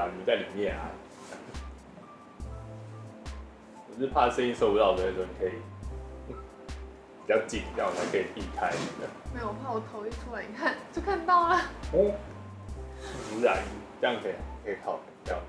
[0.00, 0.88] 啊，你们在里面啊。
[3.86, 5.52] 我是怕声音收不到所以说，你可以
[6.28, 8.72] 比较近，这样我才可以避开。
[9.34, 11.56] 没有，我怕我头一出来，你看就看到了。
[11.92, 12.14] 哦，
[13.30, 13.58] 不然
[14.00, 14.32] 这样可以，
[14.64, 15.40] 可以靠这样。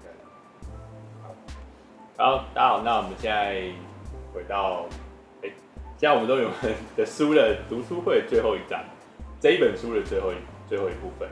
[2.18, 3.72] 好，大家好，那我们现在
[4.34, 4.86] 回到，
[5.44, 5.54] 哎、欸，
[5.98, 8.84] 现在我们都有我们的书的读书会最后一站，
[9.40, 10.36] 这一本书的最后一
[10.68, 11.30] 最后一部分。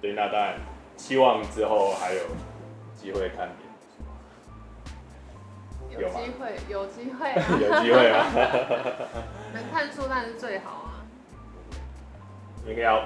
[0.00, 0.54] 对，那当然
[0.96, 2.20] 希望之后还有
[2.94, 3.66] 机会看点。
[5.98, 8.26] 有机会，有机会，有机会啊！
[9.54, 11.04] 能看书那是最好啊。
[12.66, 13.04] 应该要。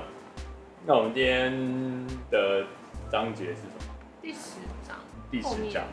[0.87, 1.53] 那我们今天
[2.31, 2.65] 的
[3.13, 3.95] 章节是什么？
[4.23, 4.97] 第十章。
[5.31, 5.85] 第十章。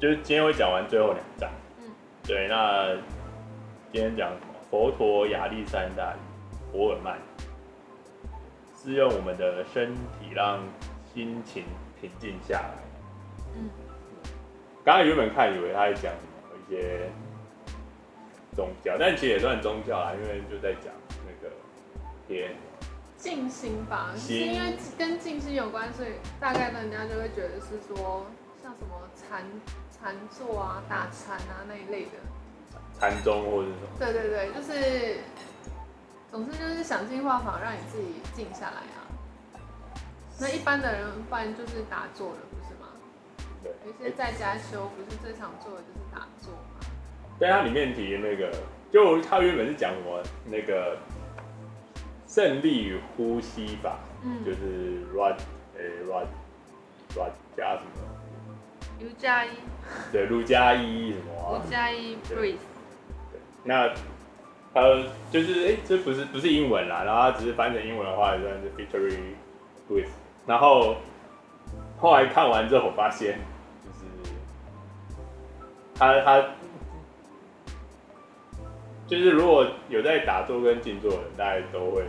[0.00, 1.90] 就是今天会讲完最后两章，嗯，
[2.24, 2.94] 对，那
[3.92, 4.46] 今天讲什么？
[4.70, 6.12] 佛陀亚历山大·
[6.72, 7.18] 博尔曼
[8.82, 10.58] 是用我们的身体让
[11.14, 11.64] 心情
[12.00, 12.74] 平静下来。
[13.56, 13.70] 嗯，
[14.84, 16.12] 刚才原本看以为他在讲
[16.54, 17.10] 一些
[18.54, 20.92] 宗教，但其实也算宗教啦，因为就在讲
[21.26, 21.54] 那个
[22.26, 22.54] 天
[23.16, 28.26] 静心吧，是因为跟静心有关，所以大概人家就会觉得是说
[28.62, 29.44] 像什么禅。
[30.02, 32.12] 禅坐啊，打禅啊那一类的，
[32.98, 33.98] 禅宗或者什么？
[33.98, 35.18] 对对对，就是，
[36.30, 38.99] 总之就是想尽办法让你自己静下来啊。
[40.40, 42.88] 那一般的人，不然就是打坐了，不是吗？
[43.62, 43.70] 对。
[43.86, 46.80] 有些在家修，不是最常做的就是打坐吗？
[47.38, 48.50] 对，它里面提的那个，
[48.90, 50.96] 就它原本是讲什么那个
[52.26, 55.36] 胜利呼吸法，嗯，就是 Raj
[55.76, 56.26] 呃 Raj
[57.14, 58.08] Raj 加什么？
[59.00, 59.50] 卢加一，
[60.10, 61.62] 对，卢加一什么啊？
[61.62, 62.56] 卢加一 breathe。
[63.30, 63.92] 对，那
[64.72, 69.18] 呃，就是哎、欸，这不是不是英文啦，然后它只是翻成英文的话，也算是 victory
[69.88, 70.08] breath。
[70.46, 70.96] 然后
[71.98, 73.38] 后来看完之后，我发现
[73.84, 74.32] 就是
[75.94, 76.48] 他他
[79.06, 82.04] 就是如果有在打坐跟静坐的人，大家都会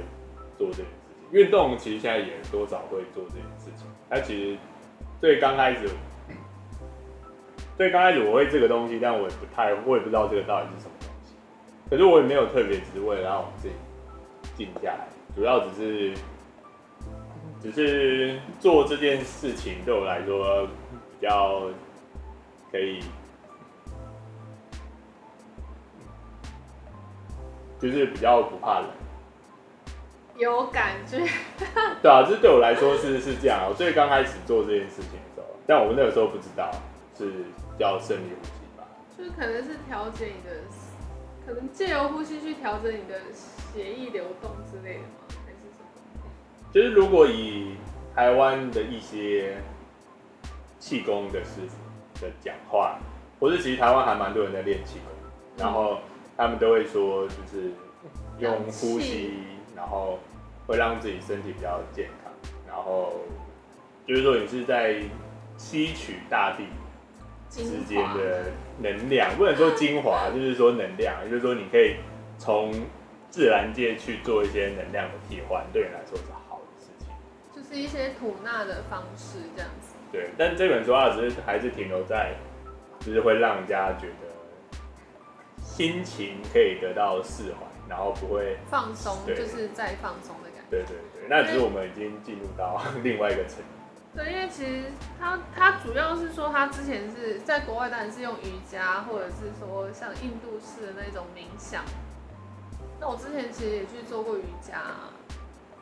[0.57, 1.29] 做这件事情。
[1.31, 3.87] 运动其实现在也多少会做这件事情。
[4.09, 4.57] 他其实
[5.19, 5.89] 最刚开始。
[7.77, 11.33] 最刚开始我会这个东西，但我也不太，我也不知道这个到底是什么东西。
[11.89, 13.73] 可是我也没有特别，只是为了让我自己
[14.55, 16.13] 静下来，主要只是，
[17.61, 20.65] 只是做这件事情对我来说
[21.19, 21.61] 比较
[22.71, 23.03] 可以，
[27.79, 28.89] 就是比较不怕冷。
[30.37, 31.17] 有感觉。
[32.01, 33.65] 对啊，这对我来说是是这样。
[33.69, 36.71] 我最刚开始做这件事情的时候，但我们那个时候不知道
[37.17, 37.31] 是。
[37.79, 38.85] 叫胜利呼吸吧，
[39.17, 40.51] 就是可能是调节你的，
[41.47, 45.03] 可能借由呼吸去调整你的血液流动之类的？
[46.73, 47.75] 就是如果以
[48.15, 49.57] 台湾的一些
[50.79, 52.99] 气功的师傅的讲话，
[53.39, 55.13] 或是其实台湾还蛮多人在练气功，
[55.57, 55.99] 然后
[56.37, 57.71] 他们都会说，就是
[58.39, 59.33] 用呼吸，
[59.75, 60.19] 然后
[60.67, 62.31] 会让自己身体比较健康，
[62.67, 63.13] 然后
[64.07, 65.01] 就是说你是在
[65.57, 66.65] 吸取大地。
[67.53, 68.45] 之间的
[68.79, 71.97] 能量不能说精华，就是说能量，就是说你可以
[72.37, 72.71] 从
[73.29, 76.40] 自然界去做一些能量的替换，对你来说是好。
[77.71, 79.95] 是一些吐纳的方式这样子。
[80.11, 82.35] 对，但这本书啊，只是还是停留在，
[82.99, 84.77] 就是会让人家觉得
[85.63, 90.69] 心情可以得到释怀，然后不会放松，就是再放松的感觉。
[90.69, 93.67] 对对对，那只是我们已经进入到 另外一个层面。
[94.13, 101.85] 对，因为其实他他主要是说他之前是在国外，当然是用瑜伽，或者是说像印度式的那种冥想。
[102.99, 104.81] 那我之前其实也去做过瑜伽，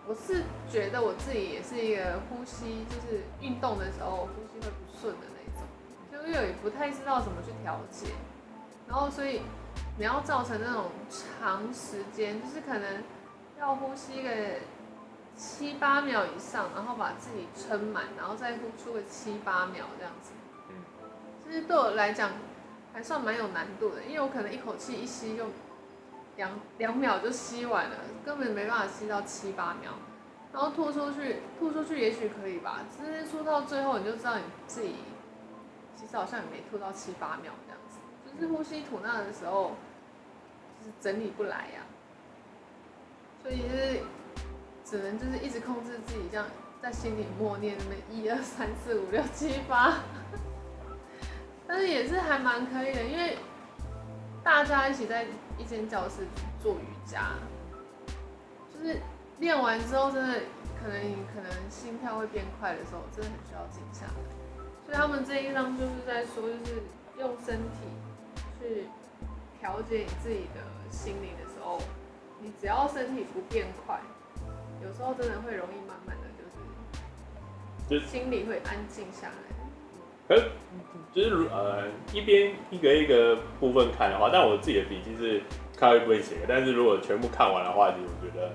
[0.10, 5.62] 我是觉得我自己也是一个呼吸，就是运动的时候呼吸会不顺的那种，
[6.12, 8.08] 就因为也不太知道怎么去调节。
[8.88, 9.44] 然后所以
[10.00, 13.04] 你要造成那种长时间，就是可能
[13.60, 14.30] 要呼吸个。
[15.38, 20.32] 七八秒以上，然后把自己撑满，然后再呼出个七八秒这样子。
[20.68, 20.76] 嗯，
[21.42, 22.32] 其实对我来讲
[22.92, 25.46] 还算蛮有难度的，因为我可能一口气一吸就
[26.40, 29.92] 两两秒就吸完了，根本没办法吸到七八秒。
[30.54, 34.96] 然后吐出去，吐出去也许可以吧，只是吐到最后你就知道你自己
[35.98, 38.00] 其实好像也没吐到七八秒这样子，
[38.40, 39.76] 就是呼吸吐纳的时候
[40.80, 41.84] 就是整理不来呀、
[43.44, 44.00] 所以是。
[44.86, 46.48] 只能就是一直控制自己，这样
[46.82, 50.00] 在心里默念那么一二三四五六七八，
[51.68, 53.38] 但是也是还蛮可以的，因为
[54.44, 55.28] 大家一起在
[55.60, 56.26] 一间教室
[56.64, 57.34] 做瑜伽，
[58.74, 59.00] 就是
[59.40, 60.40] 练完之后，真的
[60.82, 64.14] 可能你可能心跳会变快的时候，真的很需要静下来。
[64.86, 66.82] 所以他们这一章就是在说，就是
[67.20, 67.86] 用身体
[68.60, 68.88] 去
[69.60, 71.78] 调节你自己的心理的时候，
[72.42, 74.00] 你只要身体不变快，
[74.82, 76.24] 有时候真的会容易慢慢的
[77.90, 79.59] 就是，心里会安静下来。
[80.30, 80.36] 可
[81.12, 85.42] 就是呃一边一个一个部分看的话，但我自己的笔记是
[85.76, 88.54] 看会不会写，但是如果全部看完的话，其实我觉得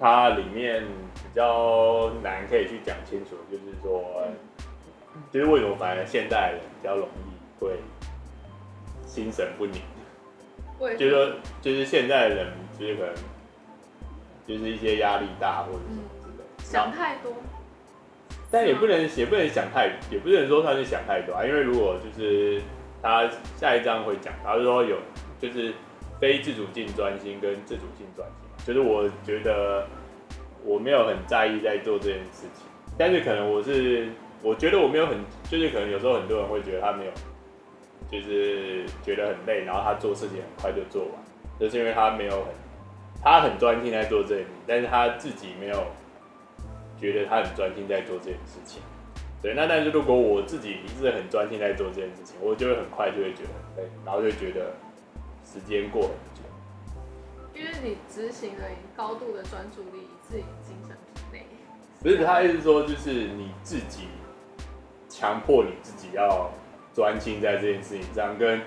[0.00, 0.82] 它里面
[1.16, 4.26] 比较难可以去讲清楚，就是说，
[5.30, 7.78] 就是为什么反而现代人比较容易会
[9.04, 9.82] 心神不宁？
[10.96, 11.30] 就是说，
[11.60, 13.14] 就是现在的人就是可能
[14.48, 17.34] 就是一些压力大或者什么之类的，嗯，想太多。
[18.52, 21.44] 但也不能也不能想太，也不能说他是想太多啊。
[21.46, 22.60] 因为如果就是
[23.00, 24.96] 他下一章会讲，他是说有
[25.38, 25.72] 就是
[26.20, 29.86] 非自主性专心跟自主性专心，就是我觉得
[30.64, 32.66] 我没有很在意在做这件事情，
[32.98, 34.08] 但是可能我是
[34.42, 35.16] 我觉得我没有很，
[35.48, 37.12] 就是可能有时候很多人会觉得他没有，
[38.10, 41.12] 就是觉得很累，然后他做事情很快就做完，
[41.60, 42.52] 就是因为他没有很
[43.22, 45.86] 他很专心在做这一，但是他自己没有。
[47.00, 48.82] 觉得他很专心在做这件事情，
[49.40, 49.54] 对。
[49.54, 54.74] 那但是如果我自己一直很专心在做这件事情，我就会很快就会觉得很累，然后就会觉得
[55.44, 56.42] 时间过很久。
[57.54, 58.64] 因为你执行了
[58.96, 61.46] 高度的专注力，自己精神疲累。
[62.02, 64.08] 不是，他意思说就是你自己
[65.08, 66.50] 强迫你自己要
[66.94, 68.62] 专心在这件事情上，跟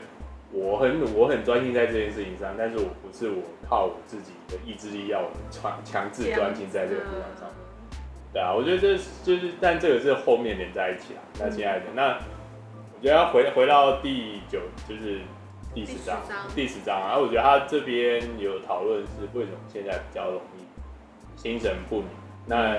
[0.51, 7.49] 我很我很专心在这件事情上，但是我不是我靠我自己的意志力要强强制专心在这个地方上。
[8.33, 11.21] 对啊，我觉得这就是，但这个是后面连在一起啊。
[11.39, 12.17] 那亲爱的，嗯、那
[12.95, 14.59] 我觉得要回回到第九，
[14.89, 15.21] 就是
[15.71, 16.19] 第十章，
[16.55, 17.09] 第十章啊。
[17.09, 22.07] 然后我觉得他这边有讨论是为什么现在比较容易心神不宁。
[22.47, 22.77] 那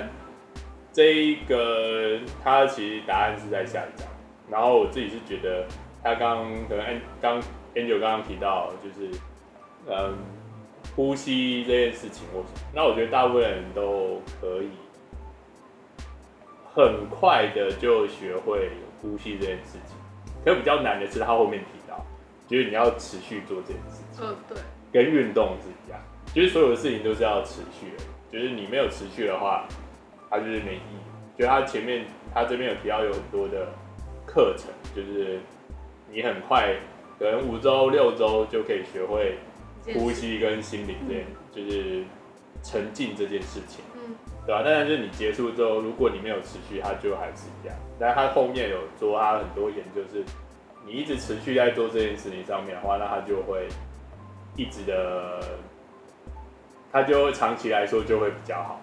[0.93, 4.09] 这一个他其实答案是在下一章。
[4.51, 5.67] 然后我自己是觉得
[6.03, 7.41] 他刚可能刚
[7.77, 9.09] Angel 刚刚提到，就是
[9.89, 10.19] 嗯
[10.97, 14.69] 呼吸这件事情，我那我觉得大部分人都可以。
[16.75, 19.97] 很快的就学会呼吸这件事情，
[20.45, 22.05] 可比较难的是他后面提到，
[22.49, 24.27] 就是你要持续做这件事情。
[24.27, 24.59] 嗯，对，
[24.93, 26.01] 跟运动是一样，
[26.35, 29.69] 就是所有的事情都是要持续的，就是你没有持续的话，
[30.29, 31.39] 它就是没意义。
[31.39, 33.69] 就他前面他这边有提到有很多的
[34.27, 35.41] 课程，就是
[36.11, 36.77] 你很快
[37.19, 39.39] 可能五周六周就可以学会
[39.93, 42.05] 呼吸跟心灵这件，就是
[42.63, 43.85] 沉浸这件事情。
[44.47, 44.63] 对吧、啊？
[44.65, 47.77] 但是你结束之后，如果你没有持续，它就还是一样。
[47.99, 50.25] 但是它后面有做它很多研究，是
[50.87, 53.69] 你一直持续在做这件事情上面的话，那它就会
[54.57, 55.41] 一直的，
[56.93, 58.81] 它就长期来说就会比较好。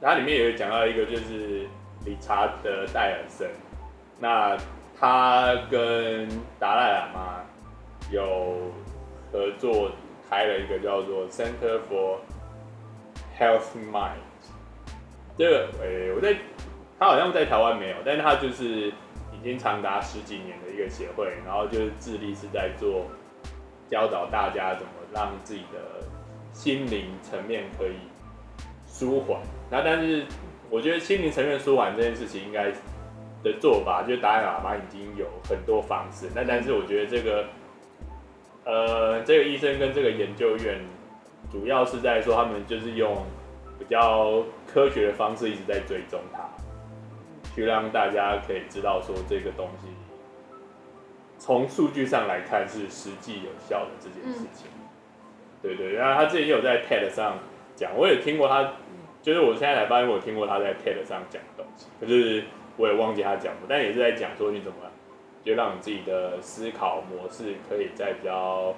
[0.00, 1.66] 它里面也有讲到一个，就是
[2.04, 3.50] 理查德戴尔森，
[4.18, 4.56] 那
[4.98, 6.28] 他跟
[6.58, 7.40] 达赖喇嘛
[8.10, 8.72] 有
[9.32, 9.90] 合作
[10.28, 12.18] 开了一个叫做 Center for
[13.38, 14.23] Health Mind。
[15.36, 16.36] 这个诶、我在
[16.98, 18.88] 他好像在台湾没有，但他就是
[19.32, 23.06] 已经长达十几年的一个协会，然后就是致力是在做
[23.90, 26.06] 教导大家怎么让自己的
[26.52, 27.96] 心灵层面可以
[28.86, 29.40] 舒缓。
[29.70, 30.24] 那但是
[30.70, 32.70] 我觉得心灵层面舒缓这件事情应该
[33.42, 36.28] 的做法，就是达赖喇嘛已经有很多方式。
[36.34, 37.44] 那但是我觉得这个
[38.64, 40.80] 呃，这个医生跟这个研究院
[41.50, 43.14] 主要是在说，他们就是用
[43.78, 44.42] 比较。
[44.66, 46.48] 科学的方式一直在追踪它，
[47.54, 49.86] 去让大家可以知道说这个东西
[51.38, 54.66] 从数据上来看是实际有效的这件事情。
[54.74, 54.88] 嗯、
[55.62, 57.38] 对对，然后他之前有在 TED 上
[57.76, 58.72] 讲，我也听过他，
[59.22, 62.42] 就是我现在才发现我听过他在 TED 上讲的东西，可是
[62.76, 64.78] 我也忘记他讲过，但也是在讲说你怎么
[65.44, 68.74] 就让你自己的思考模式可以在比较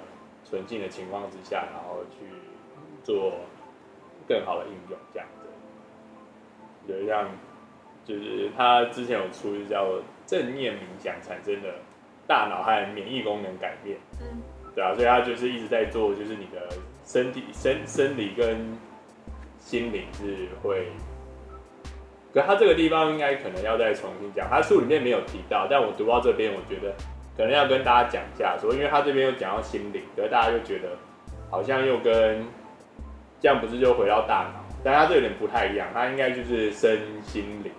[0.47, 2.27] 纯净的情况之下，然后去
[3.03, 3.33] 做
[4.27, 5.27] 更好的应用这样。
[6.87, 7.29] 有一样，
[8.05, 9.85] 就是他之前有出一叫
[10.25, 11.69] 正念冥想产生的
[12.25, 14.41] 大脑和免疫功能改变，嗯，
[14.73, 16.69] 对啊，所以他就是一直在做，就是你的
[17.03, 18.77] 身体、生生理跟
[19.59, 20.87] 心灵是会，
[22.33, 26.93] 可他这个地方应该可能要再重新讲，他书里面没有提到，但我读到这边，我觉得
[27.35, 30.97] 可能要跟大家讲一下，说因为他这边又讲到心灵，可是大家就觉得
[31.49, 32.45] 好像又跟
[33.39, 34.63] 这样不是就回到大脑。
[34.83, 37.71] 但它这有点不太一样，它应该就是身心灵，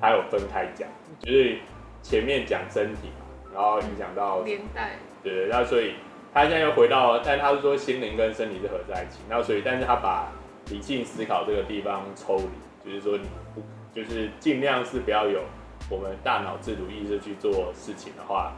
[0.00, 0.88] 它有分开讲，
[1.20, 1.58] 就是
[2.02, 5.94] 前面讲身体嘛，然后影响到连带，对对，那所以
[6.32, 10.32] 他现在又回到，但他是说心灵跟身体是合在一起，那所以但是他把
[10.70, 13.62] 理性思考这个地方抽离，就是说你不
[13.94, 15.42] 就是尽量是不要有
[15.88, 18.52] 我们大脑自主意识去做事情的话，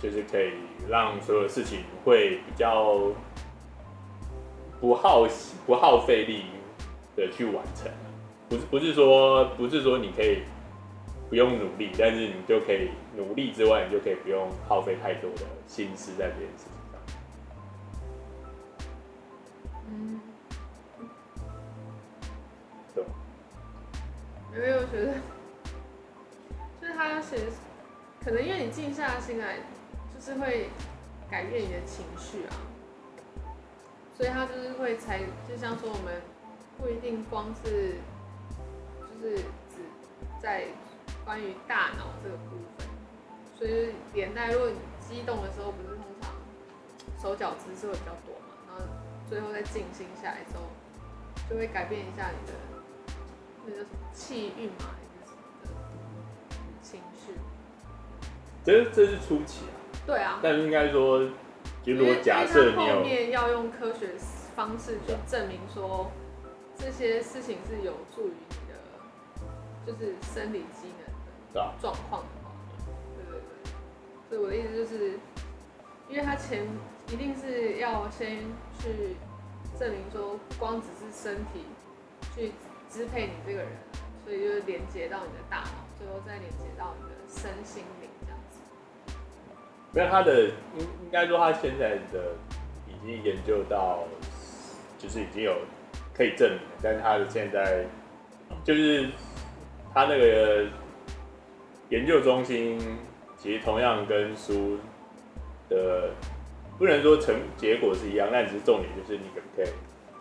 [0.00, 0.52] 就是可以
[0.88, 3.00] 让所有事情会比较
[4.86, 5.26] 不耗
[5.66, 6.44] 不耗费力
[7.16, 7.90] 的去完成。
[8.48, 10.44] 不是不是说不是说你可以
[11.28, 17.00] 不用努力，但是你就可以努力之外，你就可以不用耗费太多的心思在这件事情上。
[19.90, 20.20] 嗯，
[22.94, 23.04] 对。
[24.54, 25.14] 因为我觉得，
[26.80, 27.36] 就是他要写，
[28.24, 29.56] 可能因为你静下心来，
[30.14, 30.68] 就是会
[31.28, 32.54] 改变你的情绪啊，
[34.16, 36.22] 所以他就是会才，就像说我们
[36.78, 37.96] 不一定光是。
[39.18, 39.36] 就是
[39.70, 39.80] 只
[40.42, 40.66] 在
[41.24, 42.86] 关于大脑这个部分，
[43.56, 46.30] 所以连带，如果你激动的时候，不是通常
[47.18, 48.84] 手脚姿势会比较多嘛，然后
[49.26, 50.64] 最后再静心下来之后，
[51.48, 52.52] 就会改变一下你的
[53.64, 55.70] 那个什么气运嘛，还是什么的
[56.82, 57.32] 情绪。
[58.64, 59.74] 这这是初期啊。
[60.06, 60.40] 对啊。
[60.42, 61.26] 但是应该说，
[61.86, 64.10] 就如果假设你后面要用科学
[64.54, 66.10] 方式去证明说
[66.76, 68.76] 这些事情是有助于你的。
[69.86, 71.06] 就是生理机能
[71.54, 72.50] 的状况的话，
[73.14, 73.70] 对对对，
[74.28, 75.16] 所以我的意思就是，
[76.08, 76.66] 因为他前
[77.06, 78.38] 一定是要先
[78.80, 79.14] 去
[79.78, 81.62] 证明说，光只是身体
[82.34, 82.50] 去
[82.90, 83.68] 支配你这个人，
[84.24, 87.84] 所以就是连接到你的大脑，最后再连接到你的身心。
[89.96, 92.34] 因为他的应应该说他现在的
[92.86, 94.04] 已经研究到，
[94.98, 95.56] 就是已经有
[96.14, 97.84] 可以证明，但是他的现在
[98.62, 99.08] 就是。
[99.94, 100.66] 他那个
[101.88, 102.78] 研究中心
[103.38, 104.76] 其实同样跟书
[105.70, 106.10] 的
[106.76, 109.72] 不能说成结果是一样，但只是重点就是你可不可以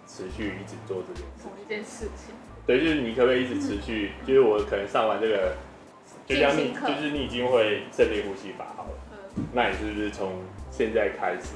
[0.08, 1.44] 持续一直做这件事。
[1.44, 2.34] 同一件事情。
[2.66, 4.12] 对，就是你可不可以一直持续？
[4.26, 5.58] 就是我可能上完这个，
[6.26, 8.92] 就像你，就是你已经会正念呼吸法好了。
[9.36, 9.44] 嗯。
[9.54, 11.56] 那你是不是从现在开始，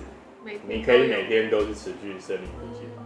[0.68, 3.04] 你可以每天都是持续生理呼吸法？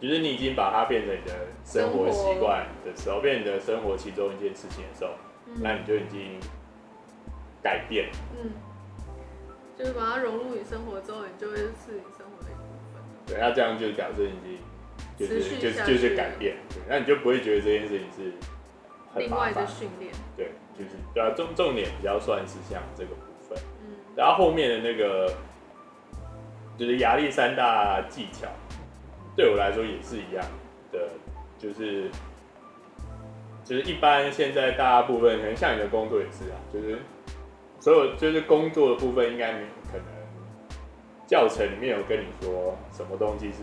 [0.00, 1.34] 就是你已经把它变成你的
[1.64, 5.12] 生活习惯的时候，变成你的生活其中一件事情的时候，
[5.46, 6.38] 嗯、那你就已经
[7.62, 8.10] 改变。
[8.36, 8.50] 嗯，
[9.78, 13.02] 就是把它融入你生活之后，你就会是你生活的一部分。
[13.26, 14.58] 对，那这样就假设已经
[15.16, 18.32] 就是就是就是改变，对，那你就不会觉得这件事情是。
[19.16, 20.12] 另外的训练。
[20.36, 23.10] 对，就是对啊，重重点比较算是像这个
[24.16, 25.32] 然后后面的那个
[26.76, 28.48] 就是亚历山大技巧。
[29.36, 30.44] 对我来说也是一样
[30.92, 31.08] 的，
[31.58, 32.08] 就是
[33.64, 36.98] 就是一般现在大部分可能像你的工作也是啊，就是
[37.80, 40.06] 所有就是工作的部分应该没有可能
[41.26, 43.58] 教程里面有跟你说什么东西是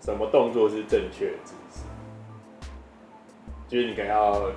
[0.00, 1.84] 什么动作是正确的姿势，
[3.68, 4.50] 就是你可能要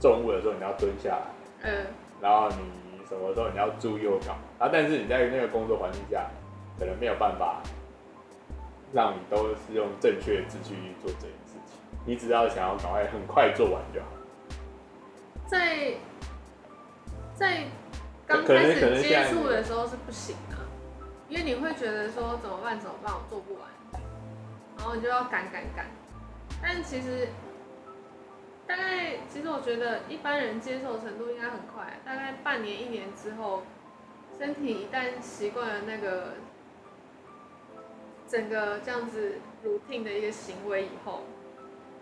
[0.00, 1.86] 重物的时候你要蹲下来，嗯，
[2.20, 2.56] 然后你
[3.08, 6.28] 什么时候你要注右脚啊，但是你在那个工作环境下
[6.78, 7.62] 可能没有办法。
[8.92, 14.06] 让你都是用正确的秩序去做这件事情，你只要想要赶快很快做完就好。
[15.48, 15.94] 在
[17.34, 17.64] 在
[18.24, 20.56] 刚开始接触的时候是不行的，
[21.28, 23.62] 因为你会觉得说怎么办怎么办，我做不完，
[24.78, 25.86] 然后你就要赶赶赶。
[26.62, 27.26] 但其实
[28.66, 33.62] 大概其实我觉得一般人接受程度应该很快，大概半年一年之后，
[34.38, 36.34] 身体一旦习惯了那个。
[38.26, 41.20] 整个这样子 routine 的一个行为以后，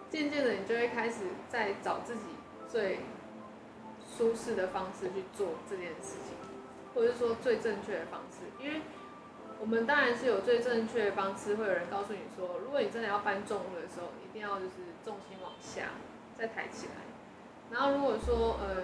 [0.08, 2.22] 渐渐的你就会开始在找自己
[2.70, 3.00] 最
[4.16, 6.36] 舒适的方式去做这件事情，
[6.94, 8.64] 或者是说最正确的方式。
[8.64, 8.80] 因为
[9.60, 15.90] 我们当然是有最正确的方式，会有人告诉你说，如果你真的要搬重物的时候，一定要就是重心往下
[16.42, 16.92] 再抬起来。
[17.70, 18.82] 然后如果说呃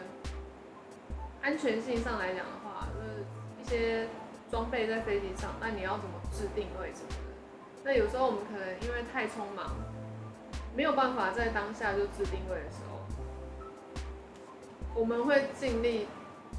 [1.43, 3.25] 安全性上来讲的话，就是
[3.61, 4.07] 一些
[4.49, 7.03] 装备在飞机上，那你要怎么制定位置？
[7.83, 9.75] 那有时候我们可能因为太匆忙，
[10.77, 13.01] 没有办法在当下就制定位的时候，
[14.95, 16.07] 我们会尽力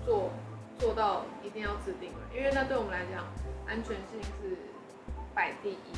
[0.06, 0.32] 做
[0.77, 3.24] 做到一定要制定位，因为那对我们来讲
[3.65, 4.58] 安全性是
[5.34, 5.96] 摆第一，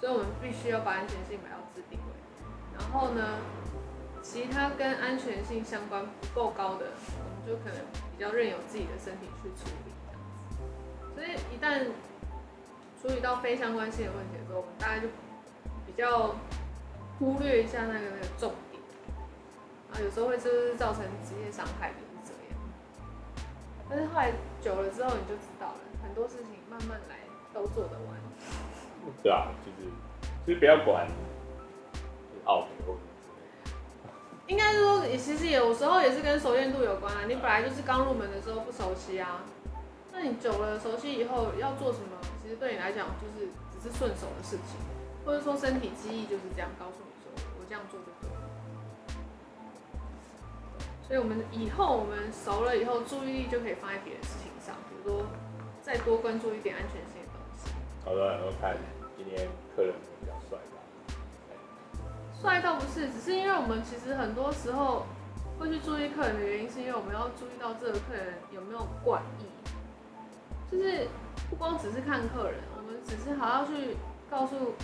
[0.00, 2.12] 所以我们必须要把安全性摆到制定位。
[2.76, 3.38] 然后呢，
[4.22, 6.86] 其他跟安全性相关不够高的，
[7.18, 7.84] 我们就可能
[8.16, 9.92] 比较任由自己的身体去处理。
[11.14, 11.86] 所以一旦
[13.02, 15.08] 处理到非相关性的问题的时候，我们大概就
[15.84, 16.36] 比较
[17.18, 18.80] 忽略一下那个那个重点，
[19.90, 22.58] 啊，有时候会就是造成职业伤害，就是这样。
[23.90, 27.16] 但是后来久了之后，你就知道了，很多事情慢慢来
[27.52, 28.16] 都做得完。
[29.22, 29.90] 对啊，就是
[30.46, 31.06] 就是不要管
[32.44, 32.96] 奥美或。
[34.52, 37.24] 应该是说，也其实有时候也是跟熟练度有关啊。
[37.26, 39.40] 你本来就是刚入门的时候不熟悉啊，
[40.12, 44.76] 那你久了熟悉以后要做什么，其实对你来讲就是只是顺手的事情，
[45.24, 48.36] 或者说身体记忆就是这样告诉你说，我这样做就对了。
[51.08, 55.24] 所以我们以后我们熟了以后，注意力就可以放在别的事情上，比如说
[55.80, 57.72] 再多关注一点安全性的东西。
[58.04, 58.76] 好的，我看
[59.16, 59.94] 今天客人。
[62.42, 65.06] 帅倒不是，只是因为我们其实很多时候
[65.60, 69.46] 会去注意客人的原因，是因为我们要注意到这个客人有没有怪异，
[70.68, 71.06] 就是
[71.48, 73.96] 不光只是看客人，我们只是还要去
[74.28, 74.74] 告诉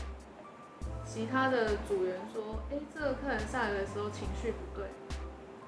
[1.05, 4.87] 其他的组员说，哎、这个客人上来的时候情绪不对，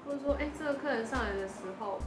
[0.05, 1.99] 或者说，哎、这个客人上来的时候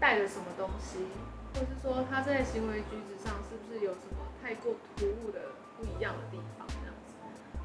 [0.00, 1.04] 带了什么东西，
[1.52, 5.40] 或者是说他在行为举止上是不是有什么太过突兀的
[5.76, 6.66] 不一样的地方。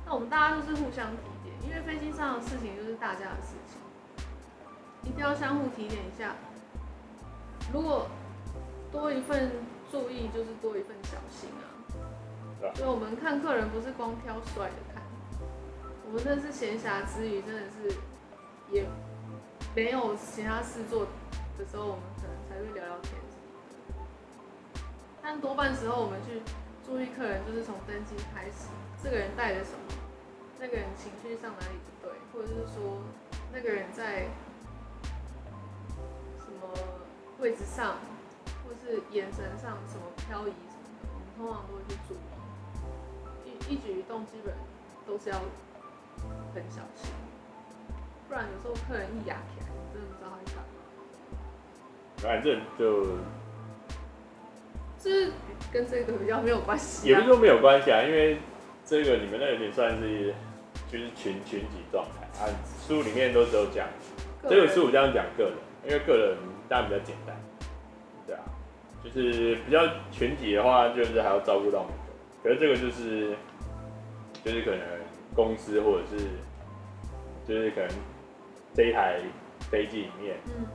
[0.06, 3.80] 那我们大家都是互相提点，因为飞机上的事情就是大家的事情，
[5.04, 6.36] 一定要相互提点一下。
[7.72, 8.08] 如果
[8.92, 9.52] 多一份
[9.90, 11.72] 注意，就是多一份小心啊。
[12.76, 15.04] 所以我们看客人不是光挑帅的看，
[16.06, 17.98] 我们真的是闲暇之余，真的是
[18.72, 18.86] 也
[19.76, 21.08] 没有其他事做
[21.58, 23.14] 的时候，我们可能才会聊聊天。
[25.22, 26.42] 但多半时候我们去
[26.86, 28.68] 注意客人，就是从登机开始。
[29.04, 29.78] 这个人带着什么？
[30.60, 33.02] 那个人情绪上哪里不对，或者是说
[33.52, 34.28] 那个人在
[36.40, 36.70] 什么
[37.38, 37.98] 位置上，
[38.64, 42.14] 或是眼神上什么漂移什么的，我们通常都会去注
[43.46, 44.56] 意，一一举一动基本
[45.06, 45.38] 都是要
[46.56, 47.12] 很小心，
[48.30, 50.70] 不然有时候客人一哑起来，你真的不知道他在干嘛。
[52.20, 53.04] 反正就
[54.98, 55.34] 就是
[55.74, 58.40] 跟这个比较没有关系，也不是说没有关系啊，因为。
[58.86, 60.34] 这个你们那有点算是，
[60.92, 62.50] 就是群群体状态啊。
[62.86, 63.88] 书里面都只有讲，
[64.44, 65.54] 这个书我这样讲个人，
[65.86, 67.36] 因为个人当然比较简单，
[68.28, 68.44] 对啊，
[69.04, 69.80] 就是比较
[70.12, 72.14] 群体的话，就是还要照顾到每个人。
[72.44, 73.36] 可是这个就是，
[74.44, 74.80] 就是可能
[75.34, 76.28] 公司或者是，
[77.48, 77.90] 就是可能
[78.74, 79.22] 这一台
[79.72, 80.66] 飞机里面，嗯，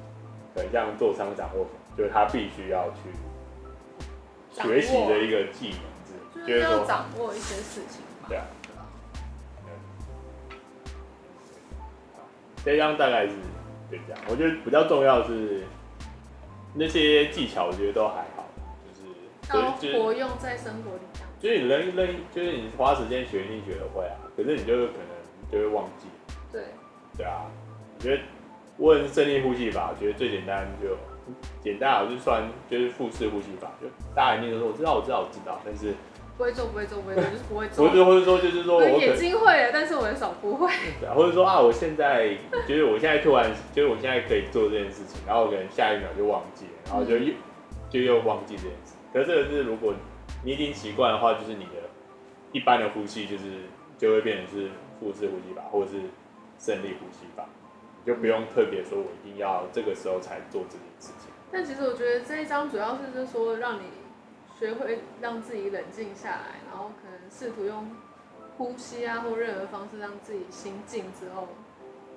[0.54, 1.66] 可能像座舱长或
[1.96, 5.87] 就是他必须要去学习的一个技能。
[6.48, 8.28] 就是要掌握一些事情嘛。
[8.28, 8.44] 对啊。
[12.64, 13.32] 这张大概是
[13.90, 15.62] 就这样，我觉得比较重要的是
[16.74, 18.44] 那些技巧，我觉得都还好，
[19.48, 21.00] 就是要活用在生活里。
[21.40, 26.08] 就是你扔一扔，就是你花时间学，你学得会啊，可是你就可能就会忘记。
[26.52, 26.64] 对。
[27.16, 27.46] 对啊，
[27.96, 28.22] 我觉得
[28.78, 30.96] 问正念呼吸法，我觉得最简单就
[31.62, 35.94] 简单，我就算就是腹式呼吸法，就大家一定都说我知道，我知道，我知道，但是。
[36.38, 37.88] 不会做，不会做，不会做，就是不会做。
[37.88, 40.70] 或者或者说就是说我眼睛会了，但是我的手不会。
[41.00, 47.34] 对啊，或者说啊，我现在就是我现在突然就是我现在可以做这件事情，然后可能下一秒就忘记了，然后就又、嗯、
[47.90, 48.94] 就又忘记这件事。
[49.12, 49.92] 可是这个是如果
[50.44, 51.90] 你已经习惯的话，就是你的
[52.52, 53.66] 一般的呼吸就是
[53.98, 54.70] 就会变成是
[55.00, 55.96] 腹式呼吸法，或者是
[56.56, 57.44] 胜利呼吸法，
[58.04, 61.32] 你就不用特别说我一定要这个时候才做这件事情。
[61.50, 63.97] 但其实我觉得这一章主要是就是说让你。
[64.58, 67.88] 学会让自己冷静下来，然后可能试图用
[68.56, 71.46] 呼吸啊或任何方式让自己心静之后，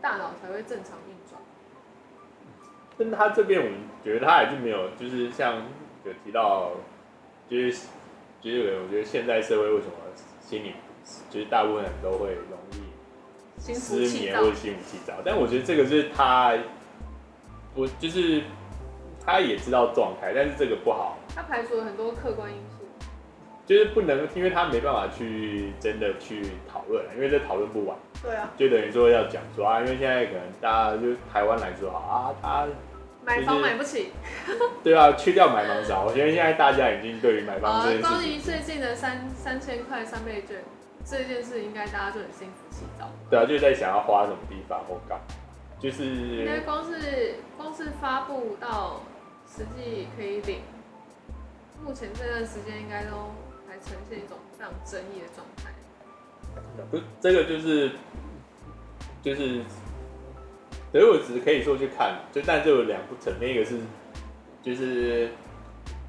[0.01, 1.39] 大脑才会正常运转。
[2.97, 5.57] 但他这边我们觉得他还是没有，就是像
[6.03, 6.71] 有提到，
[7.47, 7.85] 就是
[8.41, 9.93] 就是我觉得现在社会为什么
[10.41, 10.73] 心理
[11.29, 16.57] 就是大部分人都会容易失眠或者心浮气躁，但我觉得这个是他，
[17.75, 18.41] 我就是
[19.23, 21.19] 他也知道状态，但是这个不好。
[21.35, 22.85] 他排除了很多客观因素，
[23.65, 27.97] 就是不能，因为他没办法去真的去讨论，因为这讨论不完。
[28.21, 28.51] 对啊。
[28.57, 32.75] 就等于说要讲说啊，因为现在可能大家就台湾来说好啊，他、就是、
[33.23, 34.11] 买房买不起。
[34.83, 38.11] 对啊，去掉买房少，我觉得现在大家已经对于买房这件事情。
[38.11, 40.57] 关于最近的三三千块三倍券
[41.05, 43.09] 这件事，应该大家就很心浮气躁。
[43.29, 45.19] 对啊，就在想要花什么地方或干，
[45.79, 46.03] 就是。
[46.03, 49.01] 应该光是光是发布到
[49.47, 50.59] 实际可以领。
[51.83, 53.31] 目前这段时间应该都
[53.67, 55.71] 还呈现一种非常争议的状态。
[56.91, 57.91] 不，这个就是
[59.23, 59.61] 就是，
[60.91, 63.79] 所以我只是可以说去看，就但就有两部层面，一个是
[64.61, 65.29] 就是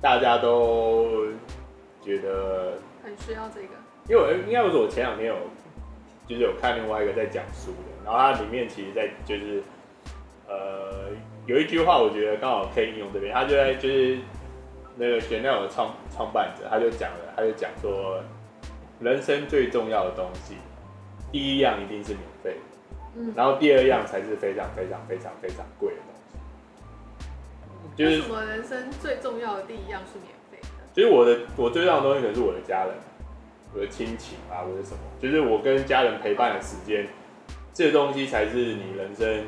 [0.01, 1.27] 大家都
[2.03, 3.75] 觉得很需要这个，
[4.09, 5.37] 因为我应该不是我前两天有
[6.29, 9.63] 就是有看另外一个在讲书的，然后它里面其实在就是
[10.47, 11.09] 呃
[11.47, 14.19] 有一句话，我觉得刚好可以应用这边，他就在就是。
[15.03, 18.23] 那个 Chanel 的创创办者，他就讲了，他就讲说，
[19.01, 20.55] 人生最重要的东西，
[21.33, 22.57] 第一样一定是免费，
[23.17, 27.97] 嗯，然后第二样才是非常非常非常非常贵的东西。
[27.97, 30.69] 就是为什么人生最重要的第一样是免费的？
[30.95, 32.95] 就是我的我最重要的东西可能是我的家人，
[33.75, 37.09] 我的亲情啊，或者什么，就是我跟家人陪伴的时间，
[37.75, 39.47] 这个东西才是你人生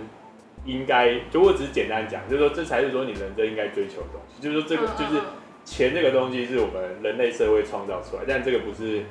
[0.65, 5.23] 应该，就我只是简单讲，就是说这才是说你人生应该追求的东西，就是说这个就是
[5.65, 9.05] 钱这个东西是我们人类社会创造出来，但这个不是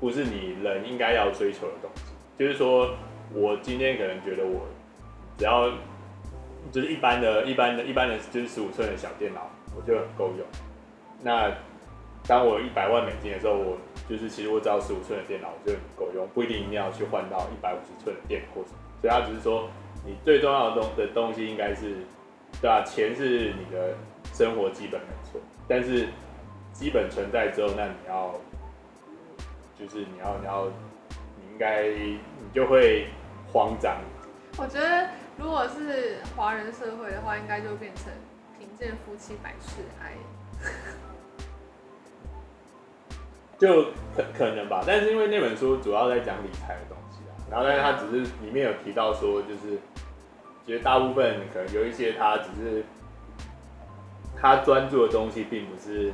[0.00, 2.02] 不是你人应该要追求的东西，
[2.38, 2.94] 就是说
[3.32, 4.66] 我今天可能觉得我
[5.36, 5.70] 只要。
[6.70, 10.46] 就是一般的、一般的、一般的，就是十五寸的小电脑，我就很够用。
[11.22, 11.50] 那
[12.26, 18.78] 当我一百万美金的时候，我就是其实我只要十五寸的电脑，我就很够用，不一定一定要去换到一百五十寸的电脑什么。
[19.00, 19.70] 所以他只是说，
[20.04, 21.94] 你最重要的东的东西应该是，
[22.60, 22.82] 对吧？
[22.82, 23.94] 钱是你的
[24.34, 26.08] 生活基本没错，但是
[26.72, 28.34] 基本存在之后，那你要
[29.78, 32.18] 就是你要你要你应该你
[32.54, 33.08] 就会
[33.52, 33.98] 慌张。
[34.56, 35.08] 我觉得。
[35.40, 38.06] 如果是华人社会的话，应该就变成
[38.58, 40.14] 贫贱夫妻百事哀，
[43.56, 44.82] 就可可能吧。
[44.84, 49.78] 但是因为那本书主要在讲理财的东西啊，然后但是他只是里面有提到说，就是
[50.66, 52.84] 其实大部分可能有一些他只是
[54.40, 56.12] 他专注的东西，并不是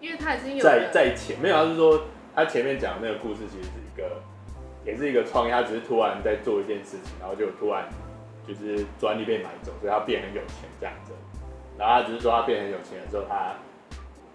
[0.00, 4.22] 因为他已经有在在前面，他是说他前面讲的那个故事其实是一个
[4.84, 7.88] 也是一个创业，他只是突然在做一件事情，然后就突然。
[8.46, 11.10] 就是专利被买走，所以他变很有钱这样子。
[11.76, 13.56] 然后他只是说他变很有钱的时候，他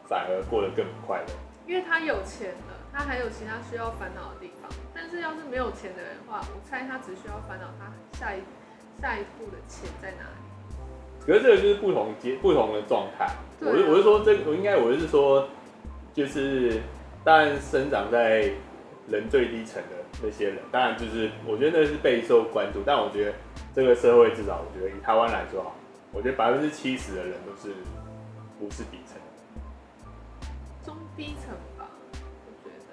[0.03, 1.27] 反而过得更不快乐。
[1.65, 4.69] 因为他有钱了，他还有其他需要烦恼的地方。
[4.93, 7.87] 但是要是没有钱的人的话，我猜他只需要烦恼他
[8.19, 8.43] 下一
[8.99, 10.40] 下一步的钱在哪里。
[11.25, 13.25] 可是这个就是不同阶不同的状态。
[13.25, 15.47] 啊、我是我是说这个，我应该我是说，
[16.13, 16.81] 就是
[17.23, 18.51] 当然生长在
[19.07, 23.33] 人最低层的那些人，当然就是我觉得那是备受关注，但我觉得。
[23.73, 25.71] 这个社会至少，我觉得以台湾来说，
[26.11, 27.73] 我觉得百分之七十的人都是
[28.59, 30.45] 不是底层的，
[30.83, 32.83] 中低层吧，我觉得。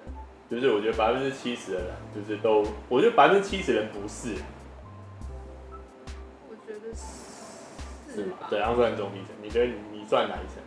[0.49, 4.35] 就是我觉得百分之七十的人，就是都，我觉得百分之七十人不是。
[8.19, 8.25] 是。
[8.25, 8.37] 是吗？
[8.49, 9.35] 怎样算中低层？
[9.41, 10.61] 你觉得你算哪一层？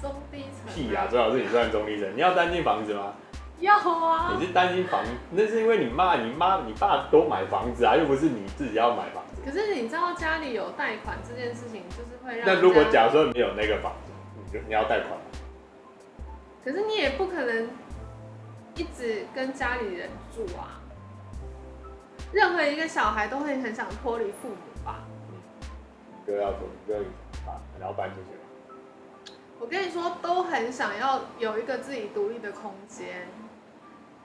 [0.00, 0.74] 中低层。
[0.74, 1.06] 屁呀！
[1.08, 2.08] 最好是你算中低层。
[2.14, 3.14] 你要担心房子吗？
[3.60, 4.36] 要啊！
[4.38, 9.42] 你是担心房，那是因为你妈、你妈、你爸都买房子啊，又不是你自己要买房子。
[9.44, 12.46] 可是你知道家里有贷款这件事情，就是会让……
[12.46, 15.24] 那如果假如说没有那个房子，你就你要贷款吗？
[16.64, 17.68] 可是你也不可能
[18.76, 20.78] 一直跟家里人住啊。
[22.30, 24.56] 任何一个小孩都会很想脱离父母
[26.28, 27.00] 你哥要走，你哥
[27.46, 28.28] 把老板这些。
[29.58, 33.28] 我跟你说，都很想要有一个自己独立的空间。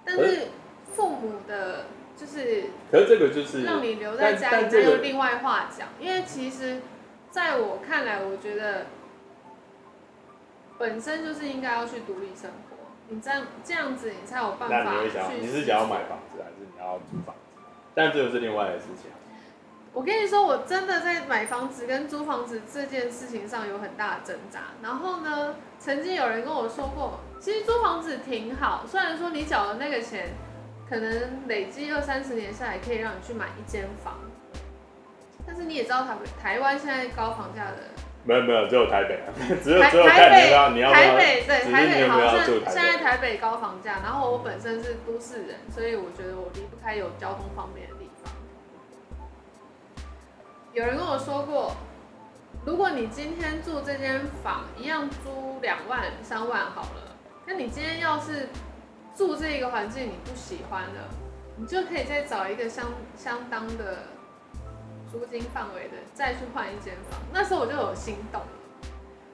[0.04, 0.50] 但是
[0.94, 1.86] 父母的，
[2.18, 5.88] 就是，可是这个就是让你留在家里，没有另外话讲。
[5.98, 6.82] 因为其实，
[7.32, 8.88] 在我看来，我觉得
[10.78, 12.76] 本身就是应该要去独立生活。
[13.08, 14.92] 你这样这样子，你才有办法
[15.30, 15.38] 去。
[15.40, 17.42] 你是想要买房子，还是你要租房子？
[17.96, 19.10] 但这个是另外的事情。
[19.94, 24.60] 我跟你说，我真的在买房子跟租房子这件事情上有很大的挣扎。
[24.82, 30.30] 然后呢，曾经有人跟我说过，其实租房子挺好，虽然说你缴的那个钱，
[30.90, 34.16] 可能累积二三十年下来可以让你去买一间房，
[35.46, 37.78] 但是你也知道台台湾现在高房价的，
[38.24, 39.20] 没有没有，只有台北，
[39.64, 47.93] 只有台只有台北你要台北对台北好像现在台北高房价，然后我本身是都市人，所以我觉得我离不开有交通方便的地方。
[50.74, 51.76] 有人跟我说过，
[52.66, 58.50] 如果你今天住这间房，一样租两万、三万好了，那你今天要是
[59.14, 61.08] 住这一个环境你不喜欢了，
[61.58, 64.00] 你就可以再找一个相相当的
[65.12, 67.20] 租金范围的，再去换一间房。
[67.32, 68.48] 那时候我就有心动了。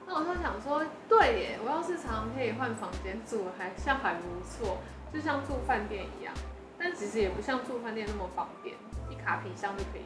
[0.06, 4.76] 那我就想说，对耶，我要是常常可以换房间住，还像还不错，
[5.10, 6.34] 就像住饭店一样。
[6.78, 8.76] 但其实也不像住饭店那么方便，
[9.08, 10.04] 一卡皮箱就可以。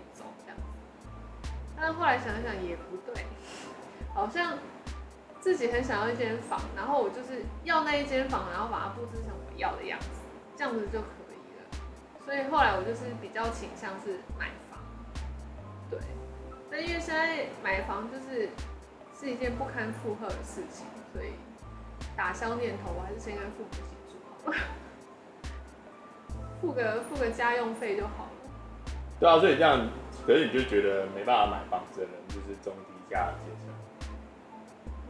[1.77, 3.27] 但后来想想也不对，
[4.15, 4.59] 好像
[5.41, 10.21] 自己很想要一间房，然后我就是要那一间房，然后把它布置成我要的样子，
[10.57, 11.79] 这样子就可以了。
[12.25, 14.81] 所以后来我就是比较倾向是买房，
[15.91, 15.99] 对。
[16.71, 18.49] 但因为现在买房就是
[19.19, 21.35] 是一件不堪负荷的事情，所以
[22.17, 24.57] 打消念头，我还是先跟父母一起住好了，
[26.61, 28.31] 付个付个家用费就好了。
[29.21, 29.87] 对啊，所以这样。
[30.27, 34.09] 可是你就觉得没办法买房子的人就是中低价阶层，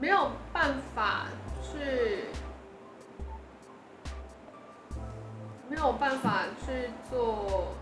[0.00, 1.27] 没有办法
[1.62, 2.24] 去，
[5.68, 7.72] 没有办法去做